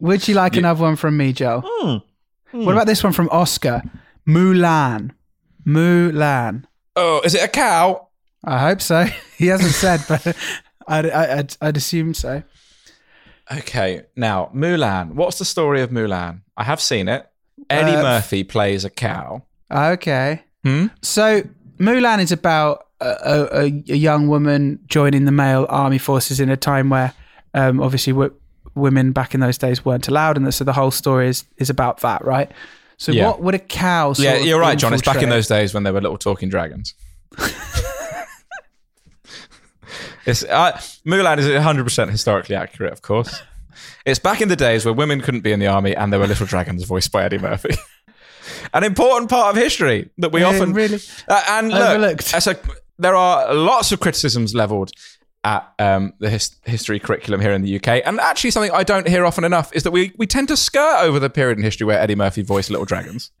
Would 0.00 0.26
you 0.28 0.34
like 0.34 0.54
Yeah. 0.54 0.60
another 0.60 0.82
one 0.82 0.96
from 0.96 1.16
me, 1.16 1.32
Joe? 1.32 1.62
Hmm. 1.64 1.96
What 2.64 2.72
about 2.72 2.86
this 2.86 3.02
one 3.04 3.12
from 3.12 3.28
Oscar? 3.30 3.82
Mulan. 4.26 5.12
Mulan. 5.66 6.64
Oh, 6.94 7.20
is 7.24 7.34
it 7.34 7.42
a 7.42 7.48
cow? 7.48 8.08
I 8.44 8.58
hope 8.58 8.80
so. 8.80 9.06
He 9.36 9.48
hasn't 9.48 9.72
said, 9.74 10.00
but 10.08 10.34
I'd, 10.88 11.10
I'd, 11.10 11.56
I'd 11.60 11.76
assume 11.76 12.14
so. 12.14 12.42
Okay, 13.52 14.02
now 14.16 14.50
Mulan. 14.54 15.12
What's 15.12 15.38
the 15.38 15.44
story 15.44 15.82
of 15.82 15.90
Mulan? 15.90 16.40
I 16.56 16.64
have 16.64 16.80
seen 16.80 17.08
it. 17.08 17.28
Eddie 17.68 17.96
Uh, 17.96 18.02
Murphy 18.02 18.44
plays 18.44 18.84
a 18.84 18.90
cow. 18.90 19.42
Okay. 19.70 20.42
Hmm? 20.64 20.86
So 21.02 21.42
Mulan 21.78 22.20
is 22.20 22.32
about 22.32 22.86
a, 23.00 23.10
a, 23.10 23.64
a 23.64 23.96
young 23.96 24.28
woman 24.28 24.80
joining 24.86 25.26
the 25.26 25.32
male 25.32 25.66
army 25.68 25.98
forces 25.98 26.40
in 26.40 26.48
a 26.48 26.56
time 26.56 26.88
where, 26.90 27.12
um, 27.54 27.80
obviously, 27.82 28.12
women 28.76 29.12
back 29.12 29.34
in 29.34 29.40
those 29.40 29.58
days 29.58 29.84
weren't 29.84 30.06
allowed, 30.08 30.36
and 30.36 30.52
so 30.54 30.62
the 30.64 30.72
whole 30.72 30.90
story 30.90 31.28
is 31.28 31.44
is 31.58 31.70
about 31.70 32.00
that, 32.00 32.24
right? 32.24 32.50
So 32.98 33.12
Yeah. 33.12 33.26
what 33.26 33.42
would 33.42 33.54
a 33.54 33.58
cow? 33.58 34.14
Yeah, 34.16 34.36
you're 34.36 34.60
right, 34.60 34.78
John. 34.78 34.92
It's 34.94 35.02
back 35.02 35.22
in 35.22 35.28
those 35.28 35.48
days 35.48 35.74
when 35.74 35.82
there 35.82 35.92
were 35.92 36.00
little 36.00 36.16
talking 36.18 36.48
dragons. 36.48 36.94
it's, 40.26 40.44
uh, 40.44 40.72
Mulan 41.04 41.38
is 41.38 41.46
100% 41.46 42.10
historically 42.10 42.56
accurate, 42.56 42.92
of 42.92 43.02
course. 43.02 43.42
It's 44.04 44.18
back 44.18 44.40
in 44.40 44.48
the 44.48 44.56
days 44.56 44.84
where 44.84 44.94
women 44.94 45.20
couldn't 45.20 45.40
be 45.42 45.52
in 45.52 45.60
the 45.60 45.66
army 45.66 45.94
and 45.94 46.12
there 46.12 46.20
were 46.20 46.26
little 46.26 46.46
dragons 46.46 46.84
voiced 46.84 47.12
by 47.12 47.24
Eddie 47.24 47.38
Murphy. 47.38 47.74
An 48.74 48.84
important 48.84 49.28
part 49.30 49.54
of 49.56 49.62
history 49.62 50.10
that 50.18 50.32
we 50.32 50.40
Yeah, 50.40 50.48
often 50.48 50.72
really 50.72 50.98
Uh, 51.28 51.42
and 51.50 51.68
look, 51.70 51.80
overlooked. 51.80 52.34
there 52.98 53.14
are 53.14 53.52
lots 53.54 53.92
of 53.92 54.00
criticisms 54.00 54.54
leveled 54.54 54.90
at 55.46 55.72
um, 55.78 56.12
the 56.18 56.28
his, 56.28 56.56
history 56.64 56.98
curriculum 56.98 57.40
here 57.40 57.52
in 57.52 57.62
the 57.62 57.76
UK, 57.76 58.02
and 58.04 58.18
actually 58.18 58.50
something 58.50 58.72
I 58.72 58.82
don't 58.82 59.08
hear 59.08 59.24
often 59.24 59.44
enough 59.44 59.72
is 59.72 59.84
that 59.84 59.92
we 59.92 60.12
we 60.18 60.26
tend 60.26 60.48
to 60.48 60.56
skirt 60.56 60.98
over 61.00 61.20
the 61.20 61.30
period 61.30 61.56
in 61.56 61.64
history 61.64 61.86
where 61.86 62.00
Eddie 62.00 62.16
Murphy 62.16 62.42
voiced 62.42 62.68
little 62.68 62.84
dragons. 62.84 63.30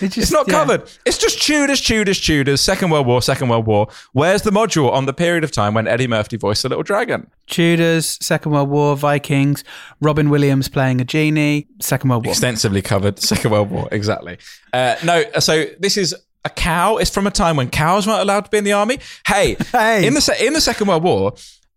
It 0.00 0.08
just- 0.08 0.18
It's 0.18 0.30
not 0.30 0.46
yeah. 0.46 0.54
covered. 0.54 0.82
It's 1.04 1.18
just 1.18 1.42
Tudors, 1.42 1.80
Tudors, 1.80 2.20
Tudors, 2.20 2.60
Second 2.60 2.90
World 2.90 3.06
War, 3.06 3.20
Second 3.22 3.48
World 3.48 3.66
War. 3.66 3.88
Where's 4.12 4.42
the 4.42 4.50
module 4.50 4.92
on 4.92 5.06
the 5.06 5.12
period 5.12 5.42
of 5.42 5.50
time 5.50 5.74
when 5.74 5.88
Eddie 5.88 6.06
Murphy 6.06 6.36
voiced 6.36 6.62
the 6.62 6.68
little 6.68 6.84
dragon? 6.84 7.28
Tudors, 7.48 8.18
Second 8.20 8.52
World 8.52 8.68
War, 8.68 8.96
Vikings, 8.96 9.64
Robin 10.00 10.30
Williams 10.30 10.68
playing 10.68 11.00
a 11.00 11.04
genie, 11.04 11.66
Second 11.80 12.10
World 12.10 12.24
War. 12.26 12.32
Extensively 12.32 12.82
covered 12.82 13.18
Second 13.18 13.50
World 13.50 13.70
War, 13.70 13.88
exactly. 13.90 14.38
Uh, 14.72 14.94
no, 15.02 15.24
so 15.40 15.64
this 15.80 15.96
is 15.96 16.14
a 16.44 16.50
cow. 16.50 16.96
is 16.98 17.10
from 17.10 17.26
a 17.26 17.30
time 17.30 17.56
when 17.56 17.70
cows 17.70 18.06
weren't 18.06 18.20
allowed 18.20 18.44
to 18.46 18.50
be 18.50 18.58
in 18.58 18.64
the 18.64 18.72
army. 18.72 18.98
Hey, 19.26 19.56
Hey. 19.72 20.06
in 20.06 20.14
the 20.14 20.20
se- 20.20 20.46
in 20.46 20.52
the 20.52 20.60
Second 20.60 20.88
World 20.88 21.02
War, 21.02 21.34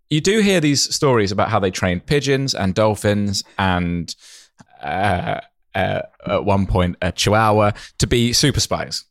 you 0.09 0.21
do 0.21 0.39
hear 0.39 0.59
these 0.62 0.93
stories 0.95 1.31
about 1.31 1.50
how 1.50 1.59
they 1.59 1.71
trained 1.71 2.05
pigeons 2.05 2.53
and 2.55 2.74
dolphins 2.74 3.43
and 3.57 4.15
uh, 4.81 5.39
uh, 5.75 6.01
at 6.25 6.45
one 6.45 6.65
point 6.65 6.95
a 7.01 7.12
chihuahua 7.12 7.71
to 8.00 8.07
be 8.07 8.33
super 8.33 8.59
spies. 8.59 9.05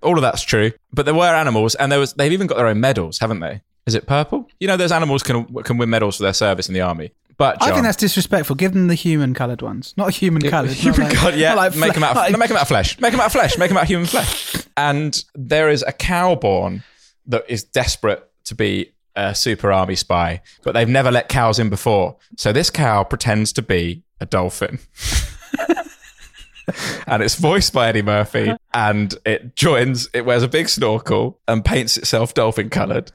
All 0.00 0.16
of 0.16 0.22
that's 0.22 0.42
true, 0.42 0.70
but 0.92 1.06
there 1.06 1.14
were 1.14 1.34
animals, 1.34 1.74
and 1.74 1.90
there 1.90 1.98
was 1.98 2.12
they've 2.14 2.32
even 2.32 2.46
got 2.46 2.56
their 2.56 2.66
own 2.68 2.78
medals, 2.80 3.18
haven't 3.18 3.40
they? 3.40 3.62
Is 3.86 3.94
it 3.96 4.06
purple? 4.06 4.48
You 4.60 4.68
know, 4.68 4.76
those 4.76 4.92
animals 4.92 5.22
can 5.22 5.44
can 5.64 5.76
win 5.76 5.90
medals 5.90 6.18
for 6.18 6.22
their 6.22 6.32
service 6.34 6.68
in 6.68 6.74
the 6.74 6.82
army. 6.82 7.10
But 7.36 7.62
I 7.62 7.70
think 7.72 7.82
that's 7.84 7.96
disrespectful. 7.96 8.56
Give 8.56 8.72
them 8.72 8.88
the 8.88 8.94
human 8.96 9.32
coloured 9.32 9.62
ones, 9.62 9.94
not 9.96 10.12
human 10.12 10.42
coloured. 10.42 10.70
Human 10.84 11.08
like- 11.08 11.36
yeah, 11.36 11.54
like 11.62 11.74
make 11.76 11.94
them 11.94 12.02
out. 12.04 12.10
Of, 12.12 12.16
like- 12.16 12.38
make 12.38 12.48
them 12.48 12.56
out 12.56 12.62
of 12.62 12.68
flesh. 12.68 12.98
Make 13.00 13.12
them 13.12 13.20
out 13.20 13.26
of 13.26 13.32
flesh. 13.32 13.56
Make 13.58 13.68
them 13.68 13.76
out 13.78 13.84
of 13.84 13.88
human 13.88 14.06
flesh. 14.06 14.56
And 14.78 15.24
there 15.34 15.68
is 15.68 15.82
a 15.82 15.92
cow 15.92 16.36
born 16.36 16.84
that 17.26 17.44
is 17.48 17.64
desperate 17.64 18.24
to 18.44 18.54
be 18.54 18.92
a 19.16 19.34
super 19.34 19.72
army 19.72 19.96
spy, 19.96 20.40
but 20.62 20.72
they've 20.72 20.88
never 20.88 21.10
let 21.10 21.28
cows 21.28 21.58
in 21.58 21.68
before. 21.68 22.16
So 22.36 22.52
this 22.52 22.70
cow 22.70 23.02
pretends 23.02 23.52
to 23.54 23.62
be 23.62 24.04
a 24.20 24.26
dolphin. 24.26 24.78
and 27.08 27.24
it's 27.24 27.34
voiced 27.34 27.72
by 27.72 27.88
Eddie 27.88 28.02
Murphy, 28.02 28.52
and 28.72 29.12
it 29.26 29.56
joins. 29.56 30.08
It 30.14 30.24
wears 30.24 30.44
a 30.44 30.48
big 30.48 30.68
snorkel 30.68 31.40
and 31.48 31.64
paints 31.64 31.96
itself 31.96 32.32
dolphin 32.34 32.70
coloured, 32.70 33.10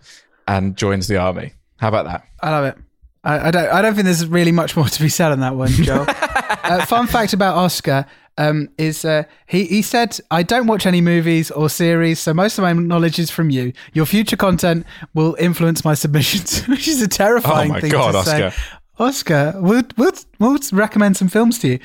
and 0.45 0.75
joins 0.75 1.07
the 1.07 1.15
army. 1.15 1.53
How 1.77 1.87
about 1.87 2.05
that? 2.07 2.25
I 2.41 2.49
love 2.51 2.65
it. 2.65 2.77
I, 3.23 3.47
I 3.47 3.51
don't. 3.51 3.69
I 3.69 3.81
don't 3.81 3.93
think 3.93 4.03
there's 4.03 4.27
really 4.27 4.51
much 4.51 4.75
more 4.75 4.89
to 4.89 5.01
be 5.01 5.07
said 5.07 5.31
on 5.31 5.39
that 5.39 5.55
one, 5.55 5.69
Joel. 5.69 6.05
uh, 6.09 6.85
fun 6.85 7.07
fact 7.07 7.31
about 7.31 7.55
Oscar 7.55 8.05
um, 8.37 8.69
is 8.77 9.05
uh, 9.05 9.23
he 9.47 9.65
he 9.65 9.81
said, 9.81 10.19
"I 10.31 10.43
don't 10.43 10.67
watch 10.67 10.85
any 10.85 11.01
movies 11.01 11.51
or 11.51 11.69
series, 11.69 12.19
so 12.19 12.33
most 12.33 12.57
of 12.57 12.63
my 12.63 12.73
knowledge 12.73 13.19
is 13.19 13.29
from 13.31 13.49
you. 13.49 13.73
Your 13.93 14.05
future 14.05 14.37
content 14.37 14.85
will 15.13 15.35
influence 15.39 15.85
my 15.85 15.93
submissions," 16.03 16.67
which 16.67 16.87
is 16.87 17.01
a 17.01 17.07
terrifying 17.07 17.71
Oh 17.71 17.73
my 17.75 17.81
thing 17.81 17.91
God, 17.91 18.11
to 18.13 18.23
say. 18.23 18.43
Oscar. 18.43 18.61
Oscar, 18.99 19.53
we'll, 19.57 19.83
we'll 19.97 20.11
we'll 20.39 20.57
recommend 20.71 21.17
some 21.17 21.27
films 21.27 21.57
to 21.59 21.67
you. 21.67 21.79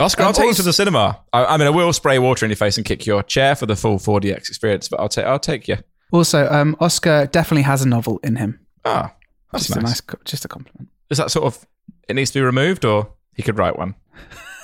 Oscar, 0.00 0.22
Um, 0.22 0.26
I'll 0.28 0.32
take 0.32 0.46
you 0.48 0.54
to 0.54 0.62
the 0.62 0.72
cinema. 0.72 1.20
I, 1.32 1.44
I 1.44 1.56
mean, 1.56 1.66
I 1.66 1.70
will 1.70 1.92
spray 1.92 2.18
water 2.18 2.44
in 2.46 2.50
your 2.50 2.56
face 2.56 2.76
and 2.76 2.84
kick 2.86 3.06
your 3.06 3.22
chair 3.22 3.54
for 3.56 3.66
the 3.66 3.74
full 3.76 3.98
4DX 3.98 4.48
experience, 4.48 4.88
but 4.88 4.98
I'll 5.00 5.08
take 5.08 5.24
I'll 5.24 5.38
take 5.40 5.66
you. 5.68 5.76
Also, 6.12 6.48
um, 6.50 6.76
Oscar 6.80 7.26
definitely 7.26 7.62
has 7.62 7.82
a 7.82 7.88
novel 7.88 8.18
in 8.24 8.36
him. 8.36 8.60
Ah, 8.84 9.12
that's 9.52 9.66
Just 9.66 9.76
nice. 9.76 9.84
a 10.00 10.12
nice, 10.12 10.22
just 10.24 10.44
a 10.44 10.48
compliment. 10.48 10.88
Is 11.10 11.18
that 11.18 11.30
sort 11.30 11.46
of 11.46 11.66
it 12.08 12.14
needs 12.14 12.30
to 12.32 12.38
be 12.38 12.44
removed, 12.44 12.84
or 12.84 13.12
he 13.34 13.42
could 13.42 13.58
write 13.58 13.76
one? 13.78 13.94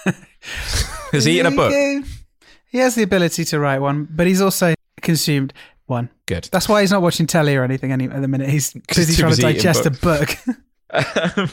Is 1.14 1.24
he 1.24 1.40
in 1.40 1.46
a 1.46 1.50
book? 1.50 1.72
He, 2.70 2.78
has 2.78 2.94
the 2.94 3.02
ability 3.02 3.44
to 3.46 3.60
write 3.60 3.78
one, 3.78 4.08
but 4.10 4.26
he's 4.26 4.40
also 4.40 4.74
consumed 5.00 5.52
one. 5.86 6.10
Good. 6.26 6.48
That's 6.50 6.68
why 6.68 6.80
he's 6.80 6.90
not 6.90 7.02
watching 7.02 7.26
telly 7.26 7.54
or 7.54 7.62
anything 7.62 7.92
any, 7.92 8.06
at 8.06 8.20
the 8.20 8.28
minute. 8.28 8.48
He's 8.48 8.72
busy 8.94 9.14
trying 9.14 9.30
busy 9.30 9.42
to 9.42 9.48
eating 9.50 9.62
digest 9.62 9.86
a 9.86 9.90
book. 9.90 10.36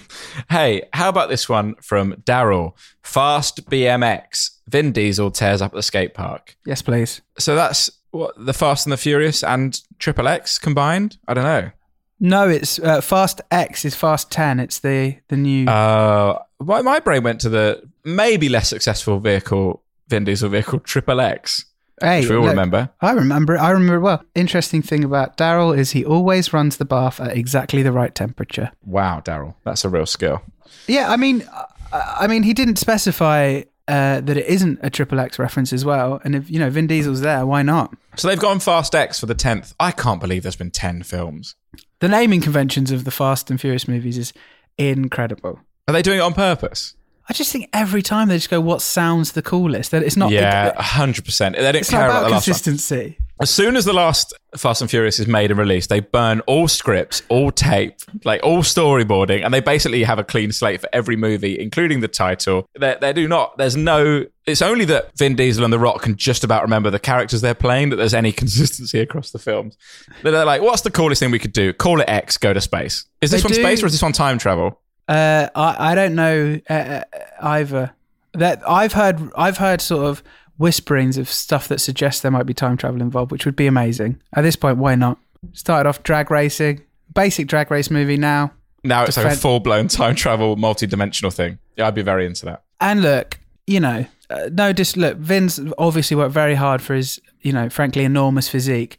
hey, 0.50 0.84
how 0.94 1.10
about 1.10 1.30
this 1.30 1.50
one 1.50 1.76
from 1.76 2.14
Daryl? 2.24 2.74
Fast 3.04 3.70
BMX. 3.70 4.58
Vin 4.68 4.92
Diesel 4.92 5.32
tears 5.32 5.62
up 5.62 5.74
at 5.74 5.76
the 5.76 5.84
skate 5.84 6.14
park. 6.14 6.56
yes, 6.66 6.82
please. 6.82 7.22
So 7.38 7.56
that's 7.56 7.90
what 8.12 8.34
the 8.38 8.54
Fast 8.54 8.86
and 8.86 8.94
the 8.94 8.98
Furious 8.98 9.44
and 9.44 9.80
Triple 10.00 10.28
X 10.28 10.60
combined. 10.60 11.18
I 11.28 11.34
don't 11.34 11.44
know. 11.44 11.72
No, 12.20 12.48
it's 12.48 12.78
uh, 12.78 13.02
Fast 13.02 13.42
X 13.50 13.84
is 13.84 13.96
Fast 13.96 14.32
Ten. 14.32 14.60
It's 14.60 14.80
the 14.80 15.18
the 15.30 15.38
new. 15.38 15.68
Uh, 15.68 16.40
my, 16.62 16.82
my 16.82 17.00
brain 17.00 17.24
went 17.24 17.42
to 17.42 17.50
the 17.50 17.84
maybe 18.04 18.50
less 18.50 18.70
successful 18.70 19.20
vehicle, 19.20 19.82
Vin 20.08 20.24
Diesel 20.24 20.50
vehicle, 20.50 20.80
Triple 20.80 21.22
X, 21.22 21.66
hey, 22.02 22.22
which 22.22 22.30
we 22.30 22.36
all 22.36 22.42
look, 22.44 22.52
remember. 22.52 22.90
I 23.02 23.12
remember. 23.12 23.58
I 23.58 23.72
remember 23.72 24.00
well. 24.00 24.24
Interesting 24.36 24.82
thing 24.82 25.04
about 25.04 25.38
Daryl 25.38 25.78
is 25.78 25.92
he 25.92 26.06
always 26.06 26.54
runs 26.54 26.78
the 26.78 26.86
bath 26.86 27.20
at 27.20 27.36
exactly 27.36 27.84
the 27.84 27.92
right 27.92 28.14
temperature. 28.14 28.72
Wow, 28.86 29.22
Daryl, 29.24 29.56
that's 29.64 29.86
a 29.86 29.90
real 29.90 30.06
skill. 30.06 30.42
Yeah, 30.88 31.12
I 31.12 31.18
mean, 31.18 31.48
I, 31.92 32.18
I 32.22 32.28
mean, 32.28 32.44
he 32.44 32.54
didn't 32.54 32.78
specify 32.78 33.64
uh, 33.88 34.22
that 34.22 34.38
it 34.38 34.46
isn't 34.48 34.80
a 34.82 34.90
triple 34.90 35.20
X 35.20 35.38
reference 35.38 35.74
as 35.74 35.84
well. 35.84 36.22
And 36.24 36.36
if 36.36 36.50
you 36.50 36.60
know 36.60 36.70
Vin 36.70 36.88
Diesel's 36.88 37.22
there, 37.22 37.46
why 37.46 37.62
not? 37.62 37.96
So 38.16 38.28
they've 38.28 38.40
gone 38.40 38.60
Fast 38.60 38.96
X 38.96 39.20
for 39.20 39.26
the 39.26 39.36
tenth. 39.36 39.74
I 39.80 39.92
can't 39.92 40.22
believe 40.22 40.44
there's 40.44 40.56
been 40.56 40.72
ten 40.72 41.04
films. 41.04 41.56
The 42.00 42.08
naming 42.08 42.42
conventions 42.42 42.92
of 42.92 43.04
the 43.04 43.12
Fast 43.12 43.52
and 43.52 43.62
Furious 43.62 43.88
movies 43.88 44.18
is 44.18 44.34
incredible. 44.78 45.60
Are 45.92 45.94
they 45.94 46.02
doing 46.02 46.20
it 46.20 46.22
on 46.22 46.34
purpose? 46.34 46.96
I 47.30 47.34
just 47.34 47.52
think 47.52 47.70
every 47.72 48.02
time 48.02 48.28
they 48.30 48.36
just 48.38 48.50
go, 48.50 48.60
"What 48.60 48.82
sounds 48.82 49.34
the 49.34 49.42
coolest?" 49.42 49.92
That 49.92 50.04
it's 50.04 50.18
not. 50.18 50.32
yeah, 50.32 50.74
hundred 50.82 51.26
percent. 51.26 51.56
They 51.56 51.62
don't 51.64 51.76
it's 51.76 51.90
care 51.90 52.00
not 52.00 52.06
about, 52.06 52.18
about 52.20 52.28
the 52.30 52.32
last 52.36 52.48
one. 52.48 52.54
consistency. 52.56 53.18
As 53.42 53.50
soon 53.50 53.76
as 53.76 53.86
the 53.86 53.94
last 53.94 54.34
Fast 54.56 54.82
and 54.82 54.90
Furious 54.90 55.20
is 55.20 55.26
made 55.28 55.50
and 55.50 55.60
released, 55.60 55.90
they 55.90 56.00
burn 56.00 56.42
all 56.42 56.68
scripts, 56.68 57.24
all 57.28 57.50
tape, 57.52 57.96
like 58.24 58.42
all 58.44 58.60
storyboarding, 58.62 59.44
and 59.44 59.52
they 59.54 59.62
basically 59.62 60.04
have 60.04 60.20
a 60.20 60.24
clean 60.24 60.52
slate 60.52 60.80
for 60.82 60.90
every 60.94 61.16
movie, 61.16 61.60
including 61.60 62.02
the 62.02 62.08
title. 62.08 62.68
They, 62.80 62.96
they 63.02 63.14
do 63.14 63.28
not. 63.28 63.58
There's 63.58 63.76
no. 63.76 64.26
It's 64.46 64.62
only 64.62 64.86
that 64.86 65.18
Vin 65.18 65.36
Diesel 65.36 65.64
and 65.64 65.72
The 65.72 65.80
Rock 65.80 66.02
can 66.02 66.18
just 66.18 66.44
about 66.44 66.64
remember 66.64 66.90
the 66.90 67.00
characters 67.00 67.42
they're 67.42 67.54
playing. 67.56 67.90
That 67.90 67.96
there's 67.96 68.14
any 68.14 68.32
consistency 68.44 69.00
across 69.00 69.32
the 69.32 69.40
films. 69.40 69.78
They're 70.22 70.44
like, 70.46 70.62
"What's 70.62 70.82
the 70.82 70.92
coolest 70.92 71.20
thing 71.20 71.32
we 71.32 71.40
could 71.40 71.54
do? 71.54 71.72
Call 71.72 72.02
it 72.02 72.10
X. 72.10 72.38
Go 72.38 72.52
to 72.54 72.62
space. 72.62 73.06
Is 73.22 73.32
this 73.32 73.42
They 73.42 73.46
one 73.48 73.54
do- 73.54 73.62
space 73.62 73.82
or 73.84 73.86
is 73.86 73.94
this 73.94 74.02
one 74.04 74.12
time 74.14 74.38
travel?" 74.38 74.81
Uh, 75.12 75.50
I 75.56 75.92
I 75.92 75.96
don't 75.96 76.16
know 76.16 76.60
uh, 76.70 76.74
uh, 76.74 77.04
either. 77.42 77.92
That 78.34 78.62
I've 78.68 78.94
heard 78.94 79.20
I've 79.36 79.58
heard 79.58 79.82
sort 79.82 80.06
of 80.06 80.24
whisperings 80.58 81.18
of 81.18 81.28
stuff 81.30 81.68
that 81.68 81.80
suggests 81.80 82.22
there 82.22 82.32
might 82.32 82.46
be 82.46 82.54
time 82.54 82.78
travel 82.78 83.02
involved, 83.02 83.32
which 83.32 83.46
would 83.46 83.56
be 83.56 83.68
amazing. 83.68 84.22
At 84.34 84.44
this 84.44 84.56
point, 84.56 84.78
why 84.78 84.96
not? 84.96 85.18
Started 85.54 85.90
off 85.90 86.04
drag 86.04 86.32
racing, 86.32 86.82
basic 87.14 87.48
drag 87.48 87.70
race 87.72 87.90
movie 87.90 88.16
now. 88.18 88.52
Now 88.84 89.04
it's 89.04 89.18
like 89.18 89.26
a 89.26 89.36
full 89.36 89.60
blown 89.60 89.88
time 89.90 90.16
travel, 90.16 90.56
multi 90.56 90.88
dimensional 90.88 91.32
thing. 91.32 91.60
Yeah, 91.76 91.88
I'd 91.88 91.96
be 91.96 92.04
very 92.04 92.26
into 92.26 92.46
that. 92.46 92.64
And 92.80 93.02
look, 93.02 93.40
you 93.68 93.80
know, 93.80 94.06
uh, 94.30 94.50
no, 94.54 94.72
just 94.72 94.96
look. 94.98 95.18
Vin's 95.18 95.60
obviously 95.78 96.16
worked 96.16 96.34
very 96.34 96.56
hard 96.56 96.82
for 96.82 96.94
his, 96.96 97.20
you 97.42 97.52
know, 97.52 97.70
frankly 97.70 98.04
enormous 98.06 98.48
physique, 98.48 98.98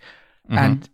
Mm-hmm. 0.50 0.58
and 0.58 0.88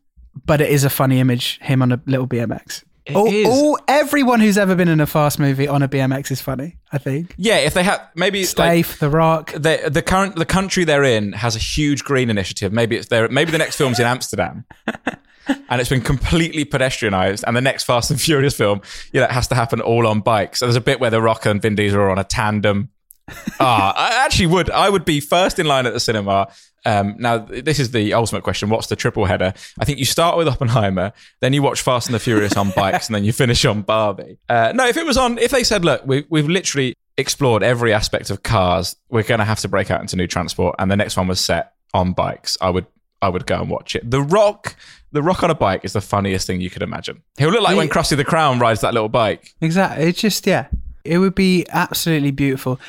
but 0.46 0.61
it 0.61 0.70
is 0.70 0.85
a 0.85 0.90
funny 0.90 1.18
image 1.18 1.59
him 1.61 1.83
on 1.83 1.90
a 1.90 2.00
little 2.07 2.28
BMX. 2.28 2.85
All, 3.14 3.47
all 3.47 3.79
everyone 3.88 4.40
who's 4.40 4.59
ever 4.59 4.75
been 4.75 4.88
in 4.88 5.01
a 5.01 5.07
fast 5.07 5.38
movie 5.38 5.66
on 5.68 5.83
a 5.83 5.88
BMX 5.88 6.31
is 6.31 6.40
funny. 6.40 6.77
I 6.92 6.99
think. 6.99 7.35
Yeah, 7.37 7.57
if 7.59 7.75
they 7.75 7.83
have 7.83 8.01
maybe 8.14 8.40
it's 8.40 8.57
like 8.59 8.87
The 8.99 9.09
Rock. 9.11 9.53
the 9.53 9.88
the 9.90 10.03
current 10.03 10.37
the 10.37 10.44
country 10.47 10.85
they're 10.85 11.05
in 11.05 11.33
has 11.33 11.57
a 11.57 11.59
huge 11.59 12.05
green 12.05 12.31
initiative. 12.31 12.73
Maybe 12.73 12.97
it's 12.97 13.09
there. 13.09 13.29
Maybe 13.29 13.51
the 13.51 13.59
next 13.59 13.77
film's 13.77 13.99
in 13.99 14.07
Amsterdam, 14.07 14.64
and 15.49 15.81
it's 15.81 15.90
been 15.90 16.01
completely 16.03 16.64
pedestrianised. 16.64 17.44
And 17.47 17.57
the 17.57 17.61
next 17.61 17.85
Fast 17.85 18.11
and 18.11 18.21
Furious 18.21 18.55
film, 18.57 18.81
you 19.12 19.21
know, 19.21 19.25
it 19.27 19.33
has 19.33 19.49
to 19.49 19.55
happen 19.55 19.81
all 19.81 20.07
on 20.07 20.21
bikes. 20.21 20.59
So 20.61 20.66
there's 20.66 20.77
a 20.77 20.81
bit 20.81 21.01
where 21.01 21.11
the 21.11 21.23
Rock 21.23 21.47
and 21.47 21.61
Vin 21.62 21.75
Diesel 21.75 22.01
are 22.01 22.11
on 22.11 22.18
a 22.18 22.25
tandem. 22.25 22.90
Ah, 23.61 23.92
I 23.94 24.25
actually 24.25 24.47
would. 24.47 24.71
I 24.71 24.88
would 24.88 25.05
be 25.05 25.21
first 25.21 25.59
in 25.59 25.66
line 25.66 25.85
at 25.85 25.92
the 25.92 26.01
cinema. 26.01 26.49
Um, 26.88 27.16
now, 27.18 27.37
this 27.38 27.79
is 27.79 27.90
the 27.90 28.14
ultimate 28.14 28.42
question. 28.44 28.70
What's 28.70 28.87
the 28.87 28.96
triple 28.96 29.27
header? 29.27 29.53
I 29.79 29.85
think 29.85 29.98
you 29.98 30.07
start 30.07 30.38
with 30.38 30.48
Oppenheimer, 30.48 31.12
then 31.40 31.53
you 31.53 31.61
watch 31.62 31.83
Fast 31.83 32.07
and 32.09 32.14
the 32.14 32.18
Furious 32.18 32.57
on 32.57 32.70
bikes, 32.74 33.07
and 33.09 33.14
then 33.14 33.24
you 33.24 33.33
finish 33.33 33.64
on 33.66 33.83
Barbie. 33.83 34.38
Uh, 34.48 34.72
no, 34.74 34.87
if 34.87 34.96
it 34.96 35.05
was 35.05 35.18
on, 35.18 35.37
if 35.38 35.51
they 35.51 35.64
said, 35.64 35.85
look, 35.85 36.07
we, 36.07 36.24
we've 36.31 36.48
literally 36.48 36.94
explored 37.18 37.62
every 37.62 37.92
aspect 37.92 38.31
of 38.31 38.42
cars, 38.42 38.96
we're 39.11 39.22
going 39.22 39.38
to 39.40 39.44
have 39.44 39.61
to 39.61 39.68
break 39.68 39.90
out 39.90 40.01
into 40.01 40.16
new 40.16 40.27
transport, 40.27 40.77
and 40.79 40.90
the 40.90 40.96
next 40.96 41.16
one 41.16 41.27
was 41.29 41.40
set 41.40 41.74
on 41.92 42.12
bikes, 42.14 42.57
I 42.61 42.70
would, 42.70 42.87
I 43.20 43.29
would 43.29 43.46
go 43.46 43.61
and 43.61 43.68
watch 43.68 43.94
it. 43.94 44.11
The 44.11 44.22
Rock, 44.22 44.74
the 45.12 45.22
Rock 45.22 45.42
on 45.42 45.51
a 45.51 45.55
bike 45.55 45.85
is 45.85 45.92
the 45.92 46.01
funniest 46.01 46.46
thing 46.46 46.61
you 46.62 46.70
could 46.70 46.83
imagine. 46.83 47.22
He'll 47.37 47.51
look 47.51 47.62
like 47.62 47.77
when 47.77 47.88
He- 47.88 47.92
Krusty 47.92 48.16
the 48.16 48.24
Clown 48.24 48.59
rides 48.61 48.81
that 48.81 48.94
little 48.94 49.11
bike. 49.11 49.53
Exactly. 49.61 50.07
It's 50.07 50.20
just 50.20 50.46
yeah, 50.46 50.68
it 51.05 51.18
would 51.18 51.35
be 51.35 51.66
absolutely 51.68 52.31
beautiful, 52.31 52.81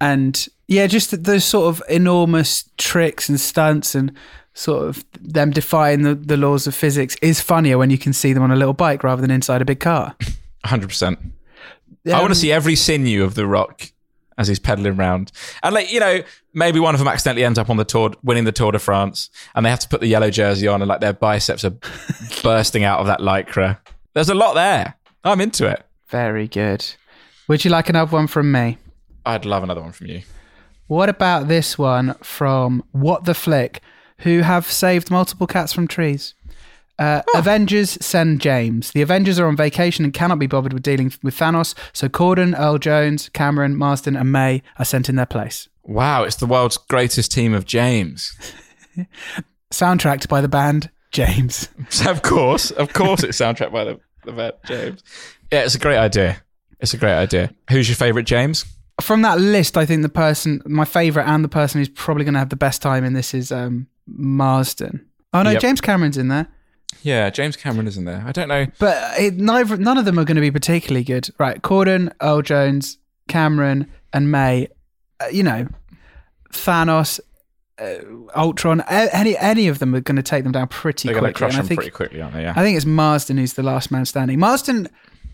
and 0.00 0.46
yeah, 0.70 0.86
just 0.86 1.24
those 1.24 1.44
sort 1.44 1.66
of 1.68 1.82
enormous 1.90 2.70
tricks 2.78 3.28
and 3.28 3.38
stunts 3.38 3.94
and 3.94 4.12
sort 4.54 4.88
of 4.88 5.04
them 5.20 5.50
defying 5.50 6.02
the, 6.02 6.14
the 6.14 6.36
laws 6.36 6.66
of 6.66 6.74
physics 6.74 7.16
is 7.22 7.40
funnier 7.40 7.76
when 7.76 7.90
you 7.90 7.98
can 7.98 8.12
see 8.12 8.32
them 8.32 8.42
on 8.42 8.50
a 8.50 8.56
little 8.56 8.72
bike 8.74 9.02
rather 9.04 9.20
than 9.20 9.30
inside 9.30 9.60
a 9.60 9.64
big 9.64 9.80
car. 9.80 10.14
100%. 10.64 11.16
I 12.06 12.10
want 12.12 12.22
Um, 12.22 12.28
to 12.28 12.34
see 12.34 12.50
every 12.52 12.76
sinew 12.76 13.24
of 13.24 13.34
the 13.34 13.46
Rock 13.46 13.90
as 14.38 14.48
he's 14.48 14.58
pedaling 14.58 14.98
around, 14.98 15.32
and 15.62 15.74
like 15.74 15.92
you 15.92 16.00
know, 16.00 16.20
maybe 16.54 16.80
one 16.80 16.94
of 16.94 16.98
them 16.98 17.08
accidentally 17.08 17.44
ends 17.44 17.58
up 17.58 17.68
on 17.68 17.76
the 17.76 17.84
tour, 17.84 18.12
winning 18.22 18.44
the 18.44 18.52
Tour 18.52 18.72
de 18.72 18.78
France, 18.78 19.28
and 19.54 19.66
they 19.66 19.70
have 19.70 19.80
to 19.80 19.88
put 19.88 20.00
the 20.00 20.06
yellow 20.06 20.30
jersey 20.30 20.66
on, 20.66 20.80
and 20.80 20.88
like 20.88 21.00
their 21.00 21.12
biceps 21.12 21.62
are 21.64 21.74
bursting 22.42 22.82
out 22.84 23.00
of 23.00 23.06
that 23.06 23.20
lycra. 23.20 23.78
There's 24.14 24.30
a 24.30 24.34
lot 24.34 24.54
there. 24.54 24.94
I'm 25.24 25.40
into 25.42 25.66
it. 25.66 25.84
Very 26.08 26.48
good. 26.48 26.86
Would 27.48 27.64
you 27.66 27.70
like 27.70 27.90
another 27.90 28.12
one 28.12 28.26
from 28.28 28.50
me? 28.50 28.78
I'd 29.26 29.44
love 29.44 29.62
another 29.62 29.82
one 29.82 29.92
from 29.92 30.06
you. 30.06 30.22
What 30.90 31.08
about 31.08 31.46
this 31.46 31.78
one 31.78 32.14
from 32.14 32.82
What 32.90 33.24
the 33.24 33.32
Flick, 33.32 33.80
who 34.18 34.40
have 34.40 34.66
saved 34.66 35.08
multiple 35.08 35.46
cats 35.46 35.72
from 35.72 35.86
trees? 35.86 36.34
Uh, 36.98 37.22
Avengers 37.36 37.90
send 38.04 38.40
James. 38.40 38.90
The 38.90 39.00
Avengers 39.00 39.38
are 39.38 39.46
on 39.46 39.54
vacation 39.54 40.04
and 40.04 40.12
cannot 40.12 40.40
be 40.40 40.48
bothered 40.48 40.72
with 40.72 40.82
dealing 40.82 41.12
with 41.22 41.36
Thanos, 41.38 41.76
so 41.92 42.08
Corden, 42.08 42.58
Earl 42.58 42.78
Jones, 42.78 43.28
Cameron, 43.28 43.76
Marsden, 43.76 44.16
and 44.16 44.32
May 44.32 44.64
are 44.80 44.84
sent 44.84 45.08
in 45.08 45.14
their 45.14 45.26
place. 45.26 45.68
Wow, 45.84 46.24
it's 46.24 46.34
the 46.34 46.46
world's 46.46 46.76
greatest 46.76 47.30
team 47.30 47.54
of 47.54 47.66
James. 47.66 48.32
Soundtracked 49.70 50.26
by 50.28 50.40
the 50.40 50.48
band 50.48 50.90
James. 51.12 51.68
Of 52.04 52.22
course, 52.22 52.72
of 52.72 52.92
course, 52.94 53.22
it's 53.22 53.38
soundtracked 53.38 53.70
by 53.70 53.84
them. 53.84 54.00
the 54.24 54.32
band 54.32 54.54
James. 54.66 55.04
Yeah, 55.52 55.62
it's 55.62 55.76
a 55.76 55.78
great 55.78 55.98
idea. 55.98 56.42
It's 56.80 56.94
a 56.94 56.98
great 56.98 57.14
idea. 57.14 57.54
Who's 57.70 57.88
your 57.88 57.94
favourite 57.94 58.26
James? 58.26 58.64
From 59.00 59.22
that 59.22 59.40
list, 59.40 59.76
I 59.76 59.86
think 59.86 60.02
the 60.02 60.08
person, 60.08 60.62
my 60.66 60.84
favourite, 60.84 61.26
and 61.26 61.42
the 61.44 61.48
person 61.48 61.80
who's 61.80 61.88
probably 61.88 62.24
going 62.24 62.34
to 62.34 62.40
have 62.40 62.50
the 62.50 62.56
best 62.56 62.82
time 62.82 63.04
in 63.04 63.12
this 63.12 63.34
is 63.34 63.50
um, 63.52 63.86
Marsden. 64.06 65.06
Oh 65.32 65.42
no, 65.42 65.50
Yep. 65.50 65.60
James 65.62 65.80
Cameron's 65.80 66.16
in 66.18 66.28
there, 66.28 66.48
Yeah, 67.02 67.30
James 67.30 67.56
Cameron 67.56 67.86
is 67.86 67.96
in 67.96 68.04
there. 68.04 68.22
I 68.26 68.32
don't 68.32 68.48
know. 68.48 68.66
but 68.78 69.18
it, 69.18 69.34
neither, 69.36 69.76
none 69.76 69.96
of 69.98 70.04
them 70.04 70.18
are 70.18 70.24
going 70.24 70.34
to 70.36 70.40
be 70.40 70.50
particularly 70.50 71.04
good. 71.04 71.28
Right, 71.38 71.60
Corden, 71.62 72.12
Earl 72.20 72.42
Jones, 72.42 72.98
Cameron, 73.28 73.90
and 74.12 74.30
May. 74.30 74.68
Uh, 75.20 75.26
you 75.30 75.42
know, 75.42 75.68
Thanos, 76.52 77.20
uh, 77.78 77.96
Ultron. 78.36 78.80
Any 78.88 79.36
any 79.38 79.68
of 79.68 79.78
them 79.78 79.94
are 79.94 80.00
going 80.00 80.16
to 80.16 80.22
take 80.22 80.42
them 80.44 80.52
down 80.52 80.68
pretty 80.68 81.08
They're 81.08 81.20
going 81.20 81.32
quickly. 81.32 81.34
to 81.34 81.38
crush 81.38 81.54
and 81.54 81.64
I 81.64 81.68
think- 81.68 81.78
pretty 81.78 81.90
quickly, 81.90 82.20
aren't 82.20 82.34
they? 82.34 82.42
Yeah. 82.42 82.54
I 82.56 82.62
think 82.62 82.76
it's 82.76 82.86
Marsden 82.86 83.38
who's 83.38 83.52
the 83.54 83.62
last 83.62 83.90
man 83.90 84.04
standing. 84.04 84.38
Marsden, 84.38 84.88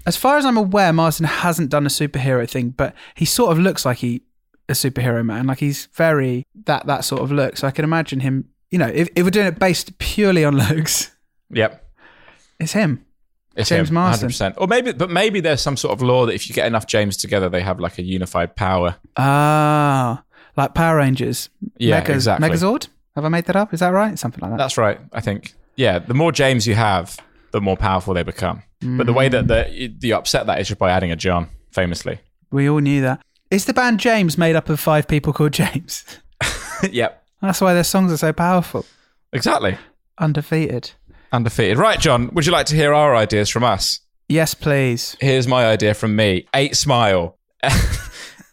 as 0.06 0.16
far 0.16 0.38
as 0.38 0.44
I'm 0.44 0.56
aware, 0.56 0.92
Marsden 0.92 1.26
hasn't 1.26 1.70
done 1.70 1.84
a 1.84 1.90
superhero 1.90 2.48
thing, 2.48 2.70
but 2.70 2.94
he 3.14 3.24
sort 3.24 3.52
of 3.52 3.58
looks 3.58 3.84
like 3.84 3.98
he 3.98 4.22
a 4.68 4.72
superhero 4.72 5.24
man. 5.24 5.46
Like 5.46 5.58
he's 5.58 5.86
very 5.92 6.46
that 6.64 6.86
that 6.86 7.04
sort 7.04 7.22
of 7.22 7.32
look. 7.32 7.56
So 7.56 7.66
I 7.66 7.70
can 7.70 7.84
imagine 7.84 8.20
him. 8.20 8.48
You 8.70 8.78
know, 8.78 8.88
if, 8.88 9.08
if 9.14 9.24
we're 9.24 9.30
doing 9.30 9.46
it 9.46 9.58
based 9.58 9.98
purely 9.98 10.44
on 10.44 10.56
looks, 10.68 11.14
yep. 11.50 11.88
it's 12.58 12.72
him. 12.72 13.04
It's 13.54 13.70
James 13.70 13.88
him, 13.88 13.94
Marsden. 13.94 14.28
100%. 14.28 14.54
Or 14.58 14.66
maybe, 14.66 14.92
but 14.92 15.08
maybe 15.08 15.40
there's 15.40 15.62
some 15.62 15.78
sort 15.78 15.94
of 15.94 16.02
law 16.02 16.26
that 16.26 16.34
if 16.34 16.48
you 16.48 16.54
get 16.54 16.66
enough 16.66 16.86
James 16.86 17.16
together, 17.16 17.48
they 17.48 17.62
have 17.62 17.80
like 17.80 17.98
a 17.98 18.02
unified 18.02 18.54
power. 18.54 18.96
Ah, 19.16 20.22
like 20.56 20.74
Power 20.74 20.98
Rangers. 20.98 21.48
Yeah, 21.78 22.00
Mega, 22.00 22.12
exactly. 22.12 22.48
Megazord. 22.48 22.88
Have 23.14 23.24
I 23.24 23.28
made 23.28 23.46
that 23.46 23.56
up? 23.56 23.72
Is 23.72 23.80
that 23.80 23.88
right? 23.88 24.18
Something 24.18 24.42
like 24.42 24.50
that. 24.50 24.58
That's 24.58 24.76
right. 24.76 25.00
I 25.12 25.22
think. 25.22 25.54
Yeah, 25.74 25.98
the 25.98 26.12
more 26.12 26.32
James 26.32 26.66
you 26.66 26.74
have, 26.74 27.18
the 27.52 27.60
more 27.60 27.76
powerful 27.76 28.14
they 28.14 28.22
become. 28.22 28.62
But 28.80 29.06
the 29.06 29.12
way 29.12 29.28
that 29.28 29.48
the 29.48 29.90
you 30.00 30.14
upset 30.14 30.46
that 30.46 30.60
is 30.60 30.68
just 30.68 30.78
by 30.78 30.90
adding 30.90 31.10
a 31.10 31.16
John, 31.16 31.48
famously. 31.70 32.20
we 32.50 32.68
all 32.68 32.78
knew 32.78 33.00
that. 33.02 33.22
Is 33.50 33.64
the 33.64 33.72
band 33.74 34.00
James 34.00 34.36
made 34.36 34.56
up 34.56 34.68
of 34.68 34.80
five 34.80 35.06
people 35.08 35.32
called 35.32 35.52
James? 35.52 36.04
yep. 36.90 37.24
That's 37.40 37.60
why 37.60 37.74
their 37.74 37.84
songs 37.84 38.12
are 38.12 38.16
so 38.16 38.32
powerful. 38.32 38.84
Exactly. 39.32 39.78
Undefeated. 40.18 40.90
Undefeated. 41.32 41.78
Right, 41.78 42.00
John, 42.00 42.30
would 42.32 42.46
you 42.46 42.52
like 42.52 42.66
to 42.66 42.76
hear 42.76 42.92
our 42.92 43.14
ideas 43.14 43.48
from 43.48 43.62
us? 43.64 44.00
Yes, 44.28 44.54
please. 44.54 45.16
Here's 45.20 45.46
my 45.46 45.66
idea 45.66 45.94
from 45.94 46.16
me. 46.16 46.46
Eight 46.54 46.76
smile. 46.76 47.38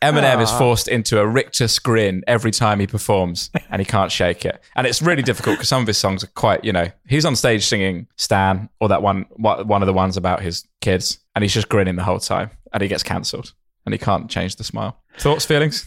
Eminem 0.04 0.42
is 0.42 0.50
ah. 0.52 0.60
forced 0.60 0.88
into 0.88 1.20
a 1.20 1.26
rictus 1.26 1.80
grin 1.80 2.24
every 2.28 2.52
time 2.52 2.80
he 2.80 2.88
performs 2.88 3.50
and 3.70 3.80
he 3.80 3.86
can't 3.86 4.12
shake 4.12 4.46
it. 4.46 4.62
And 4.76 4.86
it's 4.86 5.02
really 5.02 5.22
difficult 5.22 5.56
because 5.56 5.70
some 5.70 5.82
of 5.82 5.88
his 5.88 5.98
songs 5.98 6.24
are 6.24 6.28
quite, 6.36 6.64
you 6.64 6.74
know, 6.74 6.88
he's 7.08 7.26
on 7.26 7.36
stage 7.36 7.66
singing 7.66 8.08
Stan 8.18 8.70
or 8.80 8.90
that 8.90 9.02
one 9.02 9.26
one 9.38 9.82
of 9.82 9.86
the 9.86 9.94
ones 9.94 10.18
about 10.18 10.42
his 10.42 10.66
kids 10.82 11.20
and 11.36 11.44
he's 11.44 11.54
just 11.54 11.70
grinning 11.70 11.96
the 11.96 12.04
whole 12.04 12.20
time 12.20 12.52
and 12.74 12.82
he 12.82 12.90
gets 12.90 13.04
cancelled 13.04 13.54
and 13.86 13.94
he 13.94 14.00
can't 14.00 14.30
change 14.30 14.58
the 14.58 14.64
smile. 14.64 14.98
Thoughts, 15.18 15.46
feelings? 15.46 15.86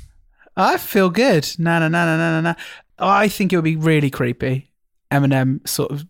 I 0.56 0.78
feel 0.78 1.10
good. 1.10 1.48
Na 1.58 1.78
na 1.78 1.88
na 1.88 2.04
na 2.04 2.16
na 2.16 2.30
na 2.30 2.40
na. 2.40 2.54
I 2.98 3.28
think 3.28 3.52
it 3.52 3.56
would 3.56 3.64
be 3.64 3.76
really 3.76 4.10
creepy. 4.10 4.70
Eminem 5.12 5.66
sort 5.68 5.92
of 5.92 6.04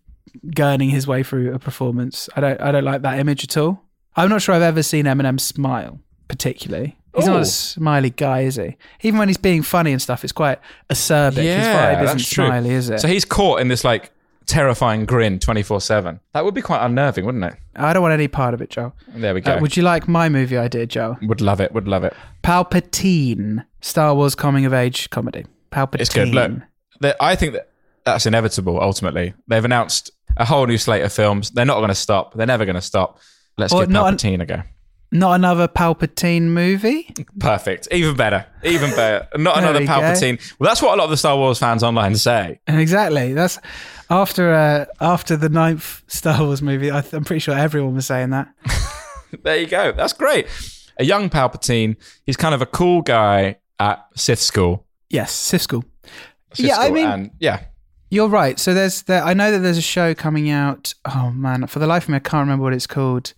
gurning 0.47 0.89
his 0.89 1.05
way 1.05 1.23
through 1.23 1.53
a 1.53 1.59
performance. 1.59 2.29
I 2.35 2.41
don't. 2.41 2.61
I 2.61 2.71
don't 2.71 2.85
like 2.85 3.01
that 3.01 3.19
image 3.19 3.43
at 3.43 3.57
all. 3.57 3.83
I'm 4.15 4.29
not 4.29 4.41
sure 4.41 4.55
I've 4.55 4.61
ever 4.61 4.81
seen 4.81 5.05
Eminem 5.05 5.39
smile 5.39 5.99
particularly. 6.27 6.97
He's 7.17 7.27
not 7.27 7.41
a 7.41 7.45
smiley 7.45 8.09
guy, 8.11 8.41
is 8.41 8.55
he? 8.55 8.77
Even 9.01 9.19
when 9.19 9.27
he's 9.27 9.37
being 9.37 9.63
funny 9.63 9.91
and 9.91 10.01
stuff, 10.01 10.23
it's 10.23 10.33
quite 10.33 10.59
acerbic. 10.89 11.43
Yeah, 11.43 11.57
His 11.59 11.67
vibe 11.99 12.03
isn't 12.05 12.19
smiley, 12.19 12.69
is 12.71 12.89
it? 12.89 12.99
So 12.99 13.07
he's 13.07 13.25
caught 13.25 13.59
in 13.59 13.67
this 13.67 13.83
like 13.83 14.11
terrifying 14.45 15.05
grin 15.05 15.39
24 15.39 15.81
7. 15.81 16.19
That 16.33 16.45
would 16.45 16.53
be 16.53 16.61
quite 16.61 16.85
unnerving, 16.85 17.25
wouldn't 17.25 17.43
it? 17.43 17.55
I 17.75 17.91
don't 17.93 18.01
want 18.01 18.13
any 18.13 18.27
part 18.27 18.53
of 18.53 18.61
it, 18.61 18.69
Joe. 18.69 18.93
There 19.09 19.33
we 19.33 19.41
go. 19.41 19.53
Uh, 19.55 19.59
would 19.59 19.75
you 19.75 19.83
like 19.83 20.07
my 20.07 20.29
movie 20.29 20.57
idea, 20.57 20.85
Joe? 20.85 21.17
would 21.21 21.41
love 21.41 21.59
it, 21.59 21.73
would 21.73 21.87
love 21.87 22.03
it. 22.03 22.13
Palpatine, 22.43 23.65
Star 23.81 24.15
Wars 24.15 24.35
coming 24.35 24.65
of 24.65 24.73
age 24.73 25.09
comedy. 25.09 25.45
Palpatine. 25.71 26.01
It's 26.01 26.13
good. 26.13 26.29
Look, 26.33 27.15
I 27.19 27.35
think 27.35 27.53
that 27.53 27.69
that's 28.05 28.25
inevitable. 28.25 28.79
Ultimately, 28.81 29.33
they've 29.47 29.63
announced 29.65 30.11
a 30.37 30.45
whole 30.45 30.65
new 30.65 30.77
slate 30.77 31.03
of 31.03 31.11
films. 31.13 31.51
They're 31.51 31.65
not 31.65 31.77
going 31.77 31.89
to 31.89 31.95
stop. 31.95 32.33
They're 32.33 32.47
never 32.47 32.65
going 32.65 32.75
to 32.75 32.81
stop. 32.81 33.19
Let's 33.57 33.73
Or 33.73 33.81
give 33.81 33.89
not 33.89 34.07
an- 34.07 34.17
Palpatine 34.17 34.41
a 34.41 34.45
go. 34.45 34.61
Not 35.11 35.35
another 35.35 35.67
Palpatine 35.69 36.43
movie. 36.43 37.13
Perfect. 37.39 37.87
Even 37.91 38.15
better. 38.17 38.45
Even 38.63 38.89
better. 38.91 39.27
Not 39.37 39.57
another 39.57 39.79
we 39.79 39.85
go. 39.85 39.93
Palpatine. 39.93 40.55
Well, 40.59 40.69
that's 40.69 40.81
what 40.81 40.93
a 40.93 40.97
lot 40.97 41.05
of 41.05 41.09
the 41.11 41.17
Star 41.17 41.37
Wars 41.37 41.59
fans 41.59 41.81
online 41.81 42.15
say. 42.15 42.59
Exactly. 42.67 43.33
That's 43.33 43.57
after 44.09 44.53
uh, 44.53 44.85
after 44.99 45.37
the 45.37 45.47
ninth 45.49 46.03
Star 46.07 46.43
Wars 46.43 46.61
movie. 46.61 46.91
I 46.91 47.01
th- 47.01 47.13
I'm 47.13 47.23
pretty 47.23 47.39
sure 47.39 47.55
everyone 47.57 47.95
was 47.95 48.05
saying 48.05 48.31
that. 48.31 48.49
There 49.43 49.57
you 49.57 49.67
go. 49.67 49.91
That's 49.91 50.13
great. 50.13 50.47
A 50.97 51.03
young 51.03 51.29
Palpatine. 51.29 51.97
He's 52.25 52.37
kind 52.37 52.55
of 52.55 52.61
a 52.61 52.65
cool 52.65 53.01
guy 53.01 53.57
at 53.77 54.05
Sith 54.15 54.39
school. 54.39 54.85
Yes, 55.09 55.33
Sith 55.33 55.61
School. 55.63 55.83
Sith 56.53 56.65
Yeah, 56.65 56.77
I 56.79 56.89
mean- 56.89 57.05
and 57.05 57.31
yeah, 57.39 57.65
You're 58.09 58.29
right. 58.29 58.57
So 58.57 58.73
there's 58.73 59.01
there. 59.03 59.21
I 59.21 59.33
know 59.33 59.51
that 59.51 59.59
there's 59.59 59.77
a 59.77 59.81
show 59.81 60.15
coming 60.15 60.49
out. 60.49 60.93
Oh 61.03 61.31
man, 61.31 61.67
for 61.67 61.79
the 61.79 61.87
life 61.87 62.03
of 62.03 62.09
me, 62.09 62.15
I 62.15 62.19
can't 62.19 62.39
remember 62.41 62.63
what 62.63 62.73
it's 62.73 62.87
called. 62.87 63.33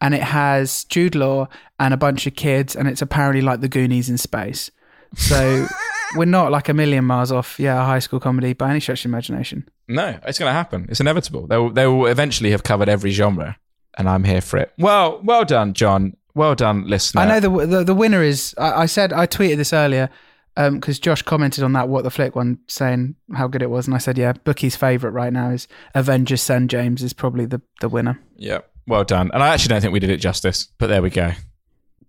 And 0.00 0.14
it 0.14 0.22
has 0.22 0.84
Jude 0.84 1.14
Law 1.14 1.48
and 1.78 1.92
a 1.92 1.96
bunch 1.96 2.26
of 2.26 2.34
kids, 2.34 2.74
and 2.74 2.88
it's 2.88 3.02
apparently 3.02 3.42
like 3.42 3.60
the 3.60 3.68
Goonies 3.68 4.08
in 4.08 4.18
space. 4.18 4.70
So 5.14 5.66
we're 6.16 6.24
not 6.24 6.50
like 6.50 6.68
a 6.68 6.74
million 6.74 7.04
miles 7.04 7.30
off. 7.32 7.58
Yeah, 7.58 7.80
a 7.80 7.84
high 7.84 7.98
school 7.98 8.20
comedy 8.20 8.52
by 8.52 8.70
any 8.70 8.80
stretch 8.80 9.04
of 9.04 9.10
imagination. 9.10 9.68
No, 9.88 10.18
it's 10.24 10.38
going 10.38 10.48
to 10.48 10.54
happen. 10.54 10.86
It's 10.88 11.00
inevitable. 11.00 11.46
They 11.46 11.56
will, 11.58 11.70
they 11.70 11.86
will 11.86 12.06
eventually 12.06 12.50
have 12.52 12.62
covered 12.62 12.88
every 12.88 13.10
genre, 13.10 13.58
and 13.98 14.08
I'm 14.08 14.24
here 14.24 14.40
for 14.40 14.58
it. 14.58 14.72
Well, 14.78 15.20
well 15.22 15.44
done, 15.44 15.74
John. 15.74 16.16
Well 16.34 16.54
done, 16.54 16.86
listener. 16.86 17.22
I 17.22 17.26
know 17.26 17.40
the 17.40 17.66
the, 17.66 17.84
the 17.84 17.94
winner 17.94 18.22
is. 18.22 18.54
I, 18.56 18.82
I 18.82 18.86
said 18.86 19.12
I 19.12 19.26
tweeted 19.26 19.56
this 19.56 19.72
earlier 19.72 20.08
um, 20.56 20.74
because 20.74 20.98
Josh 20.98 21.22
commented 21.22 21.64
on 21.64 21.72
that 21.72 21.88
what 21.88 22.04
the 22.04 22.10
flick 22.10 22.36
one 22.36 22.58
saying 22.68 23.16
how 23.34 23.48
good 23.48 23.62
it 23.62 23.70
was, 23.70 23.86
and 23.86 23.94
I 23.94 23.98
said 23.98 24.16
yeah, 24.16 24.32
Bookie's 24.32 24.76
favorite 24.76 25.10
right 25.10 25.32
now 25.32 25.50
is 25.50 25.66
Avengers. 25.94 26.42
Send 26.42 26.70
James 26.70 27.02
is 27.02 27.12
probably 27.12 27.46
the 27.46 27.60
the 27.80 27.88
winner. 27.88 28.20
Yeah, 28.36 28.60
well 28.90 29.04
done. 29.04 29.30
And 29.32 29.42
I 29.42 29.48
actually 29.48 29.68
don't 29.68 29.80
think 29.80 29.92
we 29.92 30.00
did 30.00 30.10
it 30.10 30.18
justice, 30.18 30.68
but 30.78 30.88
there 30.88 31.00
we 31.02 31.08
go. 31.10 31.30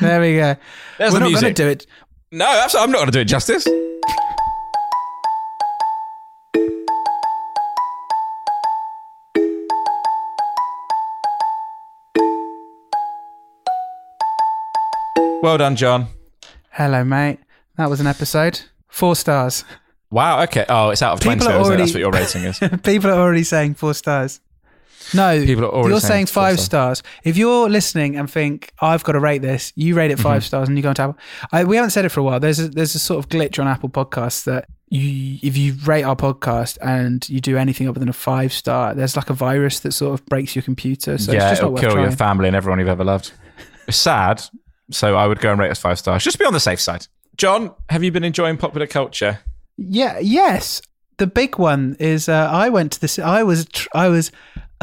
there 0.00 0.20
we 0.20 0.36
go. 0.36 0.56
There's 0.98 1.12
We're 1.12 1.20
the 1.20 1.20
not 1.20 1.30
going 1.30 1.34
to 1.36 1.40
music. 1.42 1.54
do 1.56 1.68
it. 1.68 1.86
No, 2.32 2.46
absolutely, 2.46 2.84
I'm 2.84 2.90
not 2.90 2.98
going 2.98 3.06
to 3.06 3.12
do 3.12 3.20
it 3.20 3.24
justice. 3.26 3.66
Well 15.42 15.58
done, 15.58 15.76
John. 15.76 16.06
Hello, 16.70 17.04
mate. 17.04 17.38
That 17.76 17.90
was 17.90 18.00
an 18.00 18.06
episode. 18.06 18.60
Four 18.88 19.14
stars. 19.16 19.64
Wow. 20.10 20.42
Okay. 20.44 20.64
Oh, 20.68 20.90
it's 20.90 21.02
out 21.02 21.14
of 21.14 21.20
twenty. 21.20 21.40
People 21.40 21.52
are 21.54 21.60
isn't 21.60 21.64
it? 21.64 21.66
already- 21.66 21.82
That's 21.82 21.94
what 21.94 22.00
your 22.00 22.10
rating 22.12 22.44
is. 22.44 22.80
People 22.82 23.10
are 23.10 23.20
already 23.20 23.42
saying 23.44 23.74
four 23.74 23.94
stars. 23.94 24.40
No, 25.12 25.44
People 25.44 25.64
are 25.64 25.68
already 25.72 25.90
you're 25.90 26.00
saying 26.00 26.26
saying 26.26 26.26
five 26.26 26.60
stars. 26.60 27.02
If 27.24 27.36
you're 27.36 27.68
listening 27.68 28.16
and 28.16 28.30
think 28.30 28.72
I've 28.80 29.04
got 29.04 29.12
to 29.12 29.20
rate 29.20 29.42
this, 29.42 29.72
you 29.76 29.94
rate 29.94 30.10
it 30.10 30.18
5 30.18 30.24
Mm-hmm. 30.24 30.40
stars, 30.46 30.68
and 30.68 30.78
you 30.78 30.82
go 30.82 30.88
on 30.90 30.94
to 30.94 31.02
Apple. 31.02 31.18
I, 31.52 31.64
we 31.64 31.76
haven't 31.76 31.90
said 31.90 32.04
it 32.04 32.08
for 32.10 32.20
a 32.20 32.22
while. 32.22 32.40
There's 32.40 32.60
a, 32.60 32.68
there's 32.68 32.94
a 32.94 32.98
sort 32.98 33.18
of 33.18 33.28
glitch 33.28 33.58
on 33.58 33.68
Apple 33.68 33.88
Podcasts 33.88 34.44
that 34.44 34.66
you 34.88 35.38
if 35.42 35.56
you 35.56 35.74
rate 35.84 36.04
our 36.04 36.14
podcast 36.16 36.78
and 36.80 37.28
you 37.28 37.40
do 37.40 37.56
anything 37.56 37.88
other 37.88 37.98
than 38.00 38.08
a 38.08 38.12
five 38.14 38.52
star, 38.52 38.94
there's 38.94 39.16
like 39.16 39.28
a 39.30 39.34
virus 39.34 39.80
that 39.80 39.92
sort 39.92 40.18
of 40.18 40.24
breaks 40.26 40.54
your 40.54 40.62
computer. 40.62 41.18
So 41.18 41.32
it's 41.32 41.42
yeah, 41.42 41.50
just 41.50 41.62
it'll 41.62 41.76
kill 41.76 41.90
trying. 41.92 42.04
your 42.04 42.12
family 42.12 42.46
and 42.46 42.56
everyone 42.56 42.78
you've 42.78 42.88
ever 42.88 43.04
loved. 43.04 43.32
It's 43.88 43.96
sad. 43.96 44.42
So 44.90 45.16
I 45.16 45.26
would 45.26 45.40
go 45.40 45.50
and 45.50 45.58
rate 45.60 45.70
us 45.70 45.78
five 45.80 45.98
stars. 45.98 46.22
Just 46.22 46.38
be 46.38 46.44
on 46.44 46.52
the 46.52 46.60
safe 46.60 46.80
side. 46.80 47.06
John, 47.36 47.74
have 47.90 48.04
you 48.04 48.12
been 48.12 48.24
enjoying 48.24 48.56
popular 48.56 48.86
culture? 48.86 49.40
Yeah. 49.76 50.18
Yes. 50.20 50.80
The 51.16 51.26
big 51.26 51.58
one 51.58 51.96
is 51.98 52.28
uh, 52.28 52.48
I 52.50 52.68
went 52.68 52.92
to 52.92 53.00
this. 53.00 53.18
I 53.18 53.42
was 53.42 53.66
tr- 53.66 53.88
I 53.94 54.08
was 54.08 54.30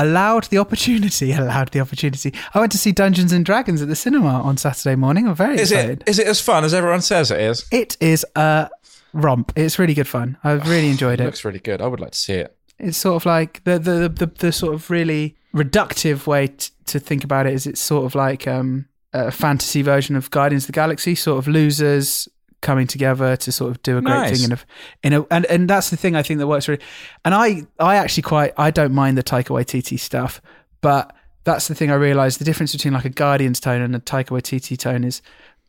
allowed 0.03 0.45
the 0.45 0.57
opportunity. 0.57 1.31
Allowed 1.33 1.69
the 1.71 1.79
opportunity. 1.79 2.33
I 2.53 2.59
went 2.59 2.71
to 2.73 2.77
see 2.77 2.91
Dungeons 2.91 3.31
and 3.31 3.45
Dragons 3.45 3.81
at 3.81 3.87
the 3.87 3.95
cinema 3.95 4.41
on 4.41 4.57
Saturday 4.57 4.95
morning. 4.95 5.27
I'm 5.27 5.35
very 5.35 5.55
Is 5.59 5.71
excited. 5.71 6.01
it 6.01 6.09
is 6.09 6.19
it 6.19 6.27
as 6.27 6.39
fun 6.41 6.63
as 6.63 6.73
everyone 6.73 7.01
says 7.01 7.31
it 7.31 7.39
is? 7.41 7.65
It 7.71 7.97
is 7.99 8.25
a 8.35 8.69
romp. 9.13 9.51
It's 9.55 9.77
really 9.79 9.93
good 9.93 10.07
fun. 10.07 10.37
I've 10.43 10.67
really 10.69 10.89
enjoyed 10.89 11.19
It 11.19 11.23
it. 11.23 11.25
looks 11.25 11.45
really 11.45 11.59
good. 11.59 11.81
I 11.81 11.87
would 11.87 11.99
like 11.99 12.11
to 12.11 12.17
see 12.17 12.33
it. 12.33 12.55
It's 12.79 12.97
sort 12.97 13.15
of 13.21 13.25
like 13.25 13.63
the 13.63 13.77
the 13.79 14.09
the, 14.09 14.25
the 14.39 14.51
sort 14.51 14.73
of 14.73 14.89
really 14.89 15.35
reductive 15.53 16.27
way 16.27 16.47
t- 16.47 16.69
to 16.87 16.99
think 16.99 17.23
about 17.23 17.45
it 17.45 17.53
is 17.53 17.67
it's 17.67 17.81
sort 17.81 18.05
of 18.05 18.15
like 18.15 18.47
um, 18.47 18.87
a 19.13 19.31
fantasy 19.31 19.81
version 19.81 20.15
of 20.15 20.31
Guardians 20.31 20.63
of 20.63 20.67
the 20.67 20.73
Galaxy, 20.73 21.13
sort 21.15 21.37
of 21.37 21.47
losers 21.47 22.27
coming 22.61 22.87
together 22.87 23.35
to 23.35 23.51
sort 23.51 23.71
of 23.71 23.81
do 23.83 23.97
a 23.97 24.01
great 24.01 24.13
Nice. 24.13 24.41
thing 24.41 24.51
in 24.51 24.51
a 24.53 24.59
in 25.03 25.13
a 25.13 25.25
and, 25.31 25.45
and 25.45 25.69
that's 25.69 25.89
the 25.89 25.97
thing 25.97 26.15
I 26.15 26.23
think 26.23 26.39
that 26.39 26.47
works 26.47 26.67
really 26.67 26.81
and 27.25 27.33
I 27.33 27.63
I 27.79 27.95
actually 27.95 28.23
quite 28.23 28.53
I 28.57 28.71
don't 28.71 28.93
mind 28.93 29.17
the 29.17 29.23
Taika 29.23 29.47
Waititi 29.49 29.99
stuff 29.99 30.41
but 30.81 31.15
that's 31.43 31.67
the 31.67 31.75
thing 31.75 31.89
I 31.89 31.95
realized 31.95 32.39
the 32.39 32.45
difference 32.45 32.71
between 32.71 32.93
like 32.93 33.05
a 33.05 33.09
Guardians 33.09 33.59
tone 33.59 33.81
and 33.81 33.95
a 33.95 33.99
Taika 33.99 34.27
Waititi 34.29 34.77
tone 34.77 35.03
is 35.03 35.21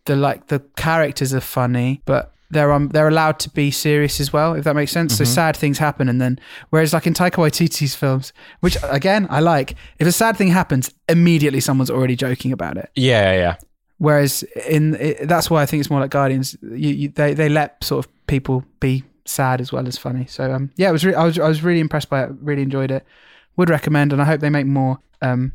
the 0.04 0.16
like 0.16 0.48
the 0.48 0.60
characters 0.76 1.32
are 1.32 1.40
funny 1.40 2.02
but 2.04 2.32
they're 2.50 2.70
um 2.70 2.88
they're 2.88 3.08
allowed 3.08 3.38
to 3.40 3.48
be 3.50 3.70
serious 3.70 4.20
as 4.20 4.30
well, 4.30 4.52
if 4.54 4.64
that 4.64 4.76
makes 4.76 4.92
sense. 4.92 5.16
So 5.16 5.24
sad 5.24 5.56
things 5.56 5.78
happen, 5.78 6.06
and 6.06 6.20
then 6.20 6.38
whereas 6.68 6.92
like 6.92 7.06
in 7.06 7.14
Taika 7.14 7.36
Waititi's 7.36 7.94
films, 7.94 8.34
which 8.60 8.76
again 8.82 9.26
I 9.30 9.40
like, 9.40 9.74
if 9.98 10.06
a 10.06 10.12
sad 10.12 10.36
thing 10.36 10.48
happens, 10.48 10.92
immediately 11.08 11.60
someone's 11.60 11.88
already 11.90 12.14
joking 12.14 12.52
about 12.52 12.76
it. 12.76 12.90
Yeah, 12.94 13.32
yeah. 13.32 13.56
Whereas 14.02 14.42
in 14.68 14.96
it, 14.96 15.28
that's 15.28 15.48
why 15.48 15.62
I 15.62 15.66
think 15.66 15.78
it's 15.78 15.88
more 15.88 16.00
like 16.00 16.10
Guardians. 16.10 16.56
You, 16.60 16.90
you, 16.90 17.08
they 17.10 17.34
they 17.34 17.48
let 17.48 17.84
sort 17.84 18.04
of 18.04 18.26
people 18.26 18.64
be 18.80 19.04
sad 19.26 19.60
as 19.60 19.70
well 19.70 19.86
as 19.86 19.96
funny. 19.96 20.26
So 20.26 20.52
um 20.52 20.72
yeah, 20.74 20.88
it 20.88 20.92
was 20.92 21.04
re- 21.04 21.14
I 21.14 21.24
was 21.24 21.38
I 21.38 21.46
was 21.46 21.62
really 21.62 21.78
impressed 21.78 22.10
by 22.10 22.24
it. 22.24 22.32
Really 22.40 22.62
enjoyed 22.62 22.90
it. 22.90 23.06
Would 23.56 23.70
recommend, 23.70 24.12
and 24.12 24.20
I 24.20 24.24
hope 24.24 24.40
they 24.40 24.50
make 24.50 24.66
more 24.66 24.98
um 25.20 25.52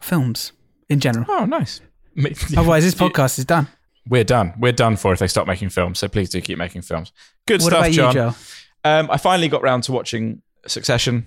films 0.00 0.50
in 0.88 0.98
general. 0.98 1.24
Oh, 1.28 1.44
nice. 1.44 1.80
Otherwise, 2.56 2.82
this 2.82 2.94
podcast 3.06 3.38
is 3.38 3.44
done. 3.44 3.68
We're 4.08 4.24
done. 4.24 4.52
We're 4.58 4.72
done 4.72 4.96
for 4.96 5.12
if 5.12 5.20
they 5.20 5.28
stop 5.28 5.46
making 5.46 5.68
films. 5.68 6.00
So 6.00 6.08
please 6.08 6.30
do 6.30 6.40
keep 6.40 6.58
making 6.58 6.82
films. 6.82 7.12
Good 7.46 7.62
What 7.62 7.70
stuff, 7.70 7.90
John. 7.92 8.16
you? 8.16 8.34
Um, 8.82 9.08
I 9.08 9.18
finally 9.18 9.46
got 9.46 9.62
round 9.62 9.84
to 9.84 9.92
watching 9.92 10.42
Succession. 10.66 11.26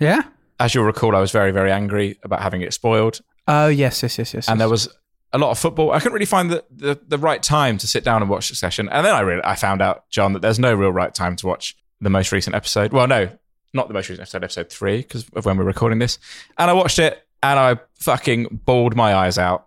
Yeah. 0.00 0.24
As 0.58 0.74
you'll 0.74 0.84
recall, 0.84 1.14
I 1.14 1.20
was 1.20 1.30
very, 1.30 1.52
very 1.52 1.70
angry 1.70 2.18
about 2.24 2.42
having 2.42 2.60
it 2.62 2.74
spoiled. 2.74 3.20
Oh 3.46 3.68
yes, 3.68 4.02
yes, 4.02 4.18
yes, 4.18 4.34
yes. 4.34 4.48
and 4.48 4.56
yes. 4.56 4.58
there 4.58 4.68
was 4.68 4.88
a 5.34 5.38
lot 5.38 5.50
of 5.50 5.58
football. 5.58 5.90
I 5.90 5.98
couldn't 5.98 6.14
really 6.14 6.24
find 6.24 6.50
the, 6.50 6.64
the, 6.70 6.98
the 7.06 7.18
right 7.18 7.42
time 7.42 7.76
to 7.78 7.86
sit 7.86 8.04
down 8.04 8.22
and 8.22 8.30
watch 8.30 8.46
Succession. 8.46 8.88
And 8.88 9.04
then 9.04 9.14
I 9.14 9.20
really, 9.20 9.42
I 9.44 9.56
found 9.56 9.82
out, 9.82 10.08
John, 10.08 10.32
that 10.32 10.40
there's 10.42 10.58
no 10.58 10.72
real 10.74 10.90
right 10.92 11.14
time 11.14 11.36
to 11.36 11.46
watch 11.46 11.76
the 12.00 12.08
most 12.08 12.32
recent 12.32 12.54
episode. 12.56 12.92
Well, 12.92 13.06
no, 13.06 13.28
not 13.72 13.88
the 13.88 13.94
most 13.94 14.08
recent 14.08 14.22
episode, 14.22 14.44
episode 14.44 14.70
three, 14.70 14.98
because 14.98 15.26
of 15.34 15.44
when 15.44 15.56
we're 15.58 15.64
recording 15.64 15.98
this. 15.98 16.18
And 16.56 16.70
I 16.70 16.72
watched 16.72 16.98
it 16.98 17.26
and 17.42 17.58
I 17.58 17.78
fucking 17.98 18.60
bawled 18.64 18.94
my 18.96 19.14
eyes 19.14 19.36
out. 19.36 19.66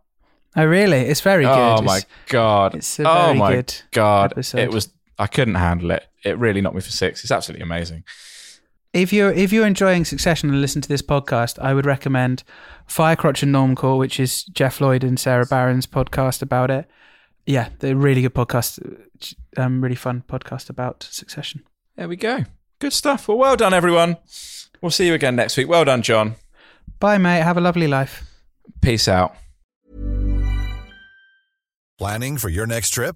Oh 0.55 0.65
really? 0.65 0.97
It's 1.01 1.21
very 1.21 1.45
oh 1.45 1.53
good. 1.53 1.59
Oh 1.61 1.73
It's- 1.73 1.85
my 1.85 2.01
god! 2.29 2.75
it's 2.75 2.99
a 2.99 3.07
oh 3.07 3.33
my 3.35 3.53
good 3.57 3.75
god! 3.91 4.31
episode. 4.31 4.59
It 4.61 4.71
was. 4.71 4.89
I 5.19 5.27
couldn't 5.27 5.55
handle 5.55 5.91
it. 5.91 6.07
It 6.23 6.37
really 6.39 6.61
knocked 6.61 6.75
me 6.75 6.81
for 6.81 6.89
six. 6.91 7.23
It's 7.23 7.31
absolutely 7.31 7.63
amazing. 7.63 8.05
If 8.93 9.13
you're 9.13 9.31
if 9.31 9.51
you're 9.51 9.67
enjoying 9.67 10.05
Succession 10.05 10.49
and 10.49 10.61
listen 10.61 10.81
to 10.81 10.89
this 10.89 11.01
podcast, 11.01 11.59
I 11.59 11.73
would 11.73 11.85
recommend 11.85 12.43
Firecrotch 12.87 13.43
and 13.43 13.53
Normcore, 13.53 13.97
which 13.97 14.19
is 14.19 14.43
Jeff 14.45 14.81
Lloyd 14.81 15.03
and 15.03 15.19
Sarah 15.19 15.45
Barron's 15.45 15.85
podcast 15.85 16.41
about 16.41 16.71
it. 16.71 16.89
Yeah, 17.45 17.69
they're 17.79 17.95
really 17.95 18.21
good 18.21 18.33
podcast. 18.33 18.79
Um, 19.55 19.81
really 19.81 19.95
fun 19.95 20.23
podcast 20.27 20.69
about 20.69 21.03
Succession. 21.03 21.63
There 21.95 22.07
we 22.07 22.15
go. 22.15 22.45
Good 22.79 22.93
stuff. 22.93 23.27
Well, 23.27 23.37
well 23.37 23.55
done, 23.55 23.73
everyone. 23.73 24.17
We'll 24.81 24.91
see 24.91 25.07
you 25.07 25.13
again 25.13 25.35
next 25.35 25.57
week. 25.57 25.67
Well 25.67 25.85
done, 25.85 26.01
John. 26.01 26.35
Bye, 26.99 27.17
mate. 27.17 27.41
Have 27.43 27.57
a 27.57 27.61
lovely 27.61 27.87
life. 27.87 28.23
Peace 28.81 29.07
out. 29.07 29.35
Planning 31.97 32.37
for 32.37 32.49
your 32.49 32.67
next 32.67 32.91
trip? 32.91 33.15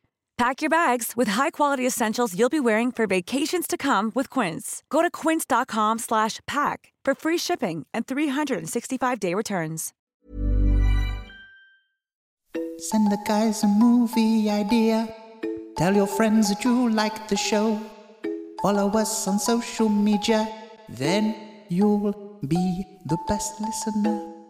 Pack 0.41 0.63
your 0.63 0.71
bags 0.71 1.13
with 1.15 1.27
high-quality 1.27 1.85
essentials 1.85 2.35
you'll 2.35 2.49
be 2.49 2.59
wearing 2.59 2.91
for 2.91 3.05
vacations 3.05 3.67
to 3.67 3.77
come 3.77 4.11
with 4.15 4.27
Quince. 4.27 4.81
Go 4.89 5.03
to 5.03 5.11
quince.com 5.11 5.99
slash 5.99 6.39
pack 6.47 6.91
for 7.05 7.13
free 7.13 7.37
shipping 7.37 7.85
and 7.93 8.07
365-day 8.07 9.35
returns. 9.35 9.93
Send 12.79 13.11
the 13.11 13.19
guys 13.27 13.61
a 13.61 13.67
movie 13.67 14.49
idea. 14.49 15.13
Tell 15.77 15.95
your 15.95 16.07
friends 16.07 16.49
that 16.49 16.65
you 16.65 16.89
like 16.89 17.27
the 17.27 17.37
show. 17.37 17.79
Follow 18.63 18.89
us 18.97 19.27
on 19.27 19.37
social 19.37 19.89
media. 19.89 20.47
Then 20.89 21.35
you'll 21.69 22.39
be 22.47 22.83
the 23.05 23.17
best 23.27 23.61
listener. 23.61 24.40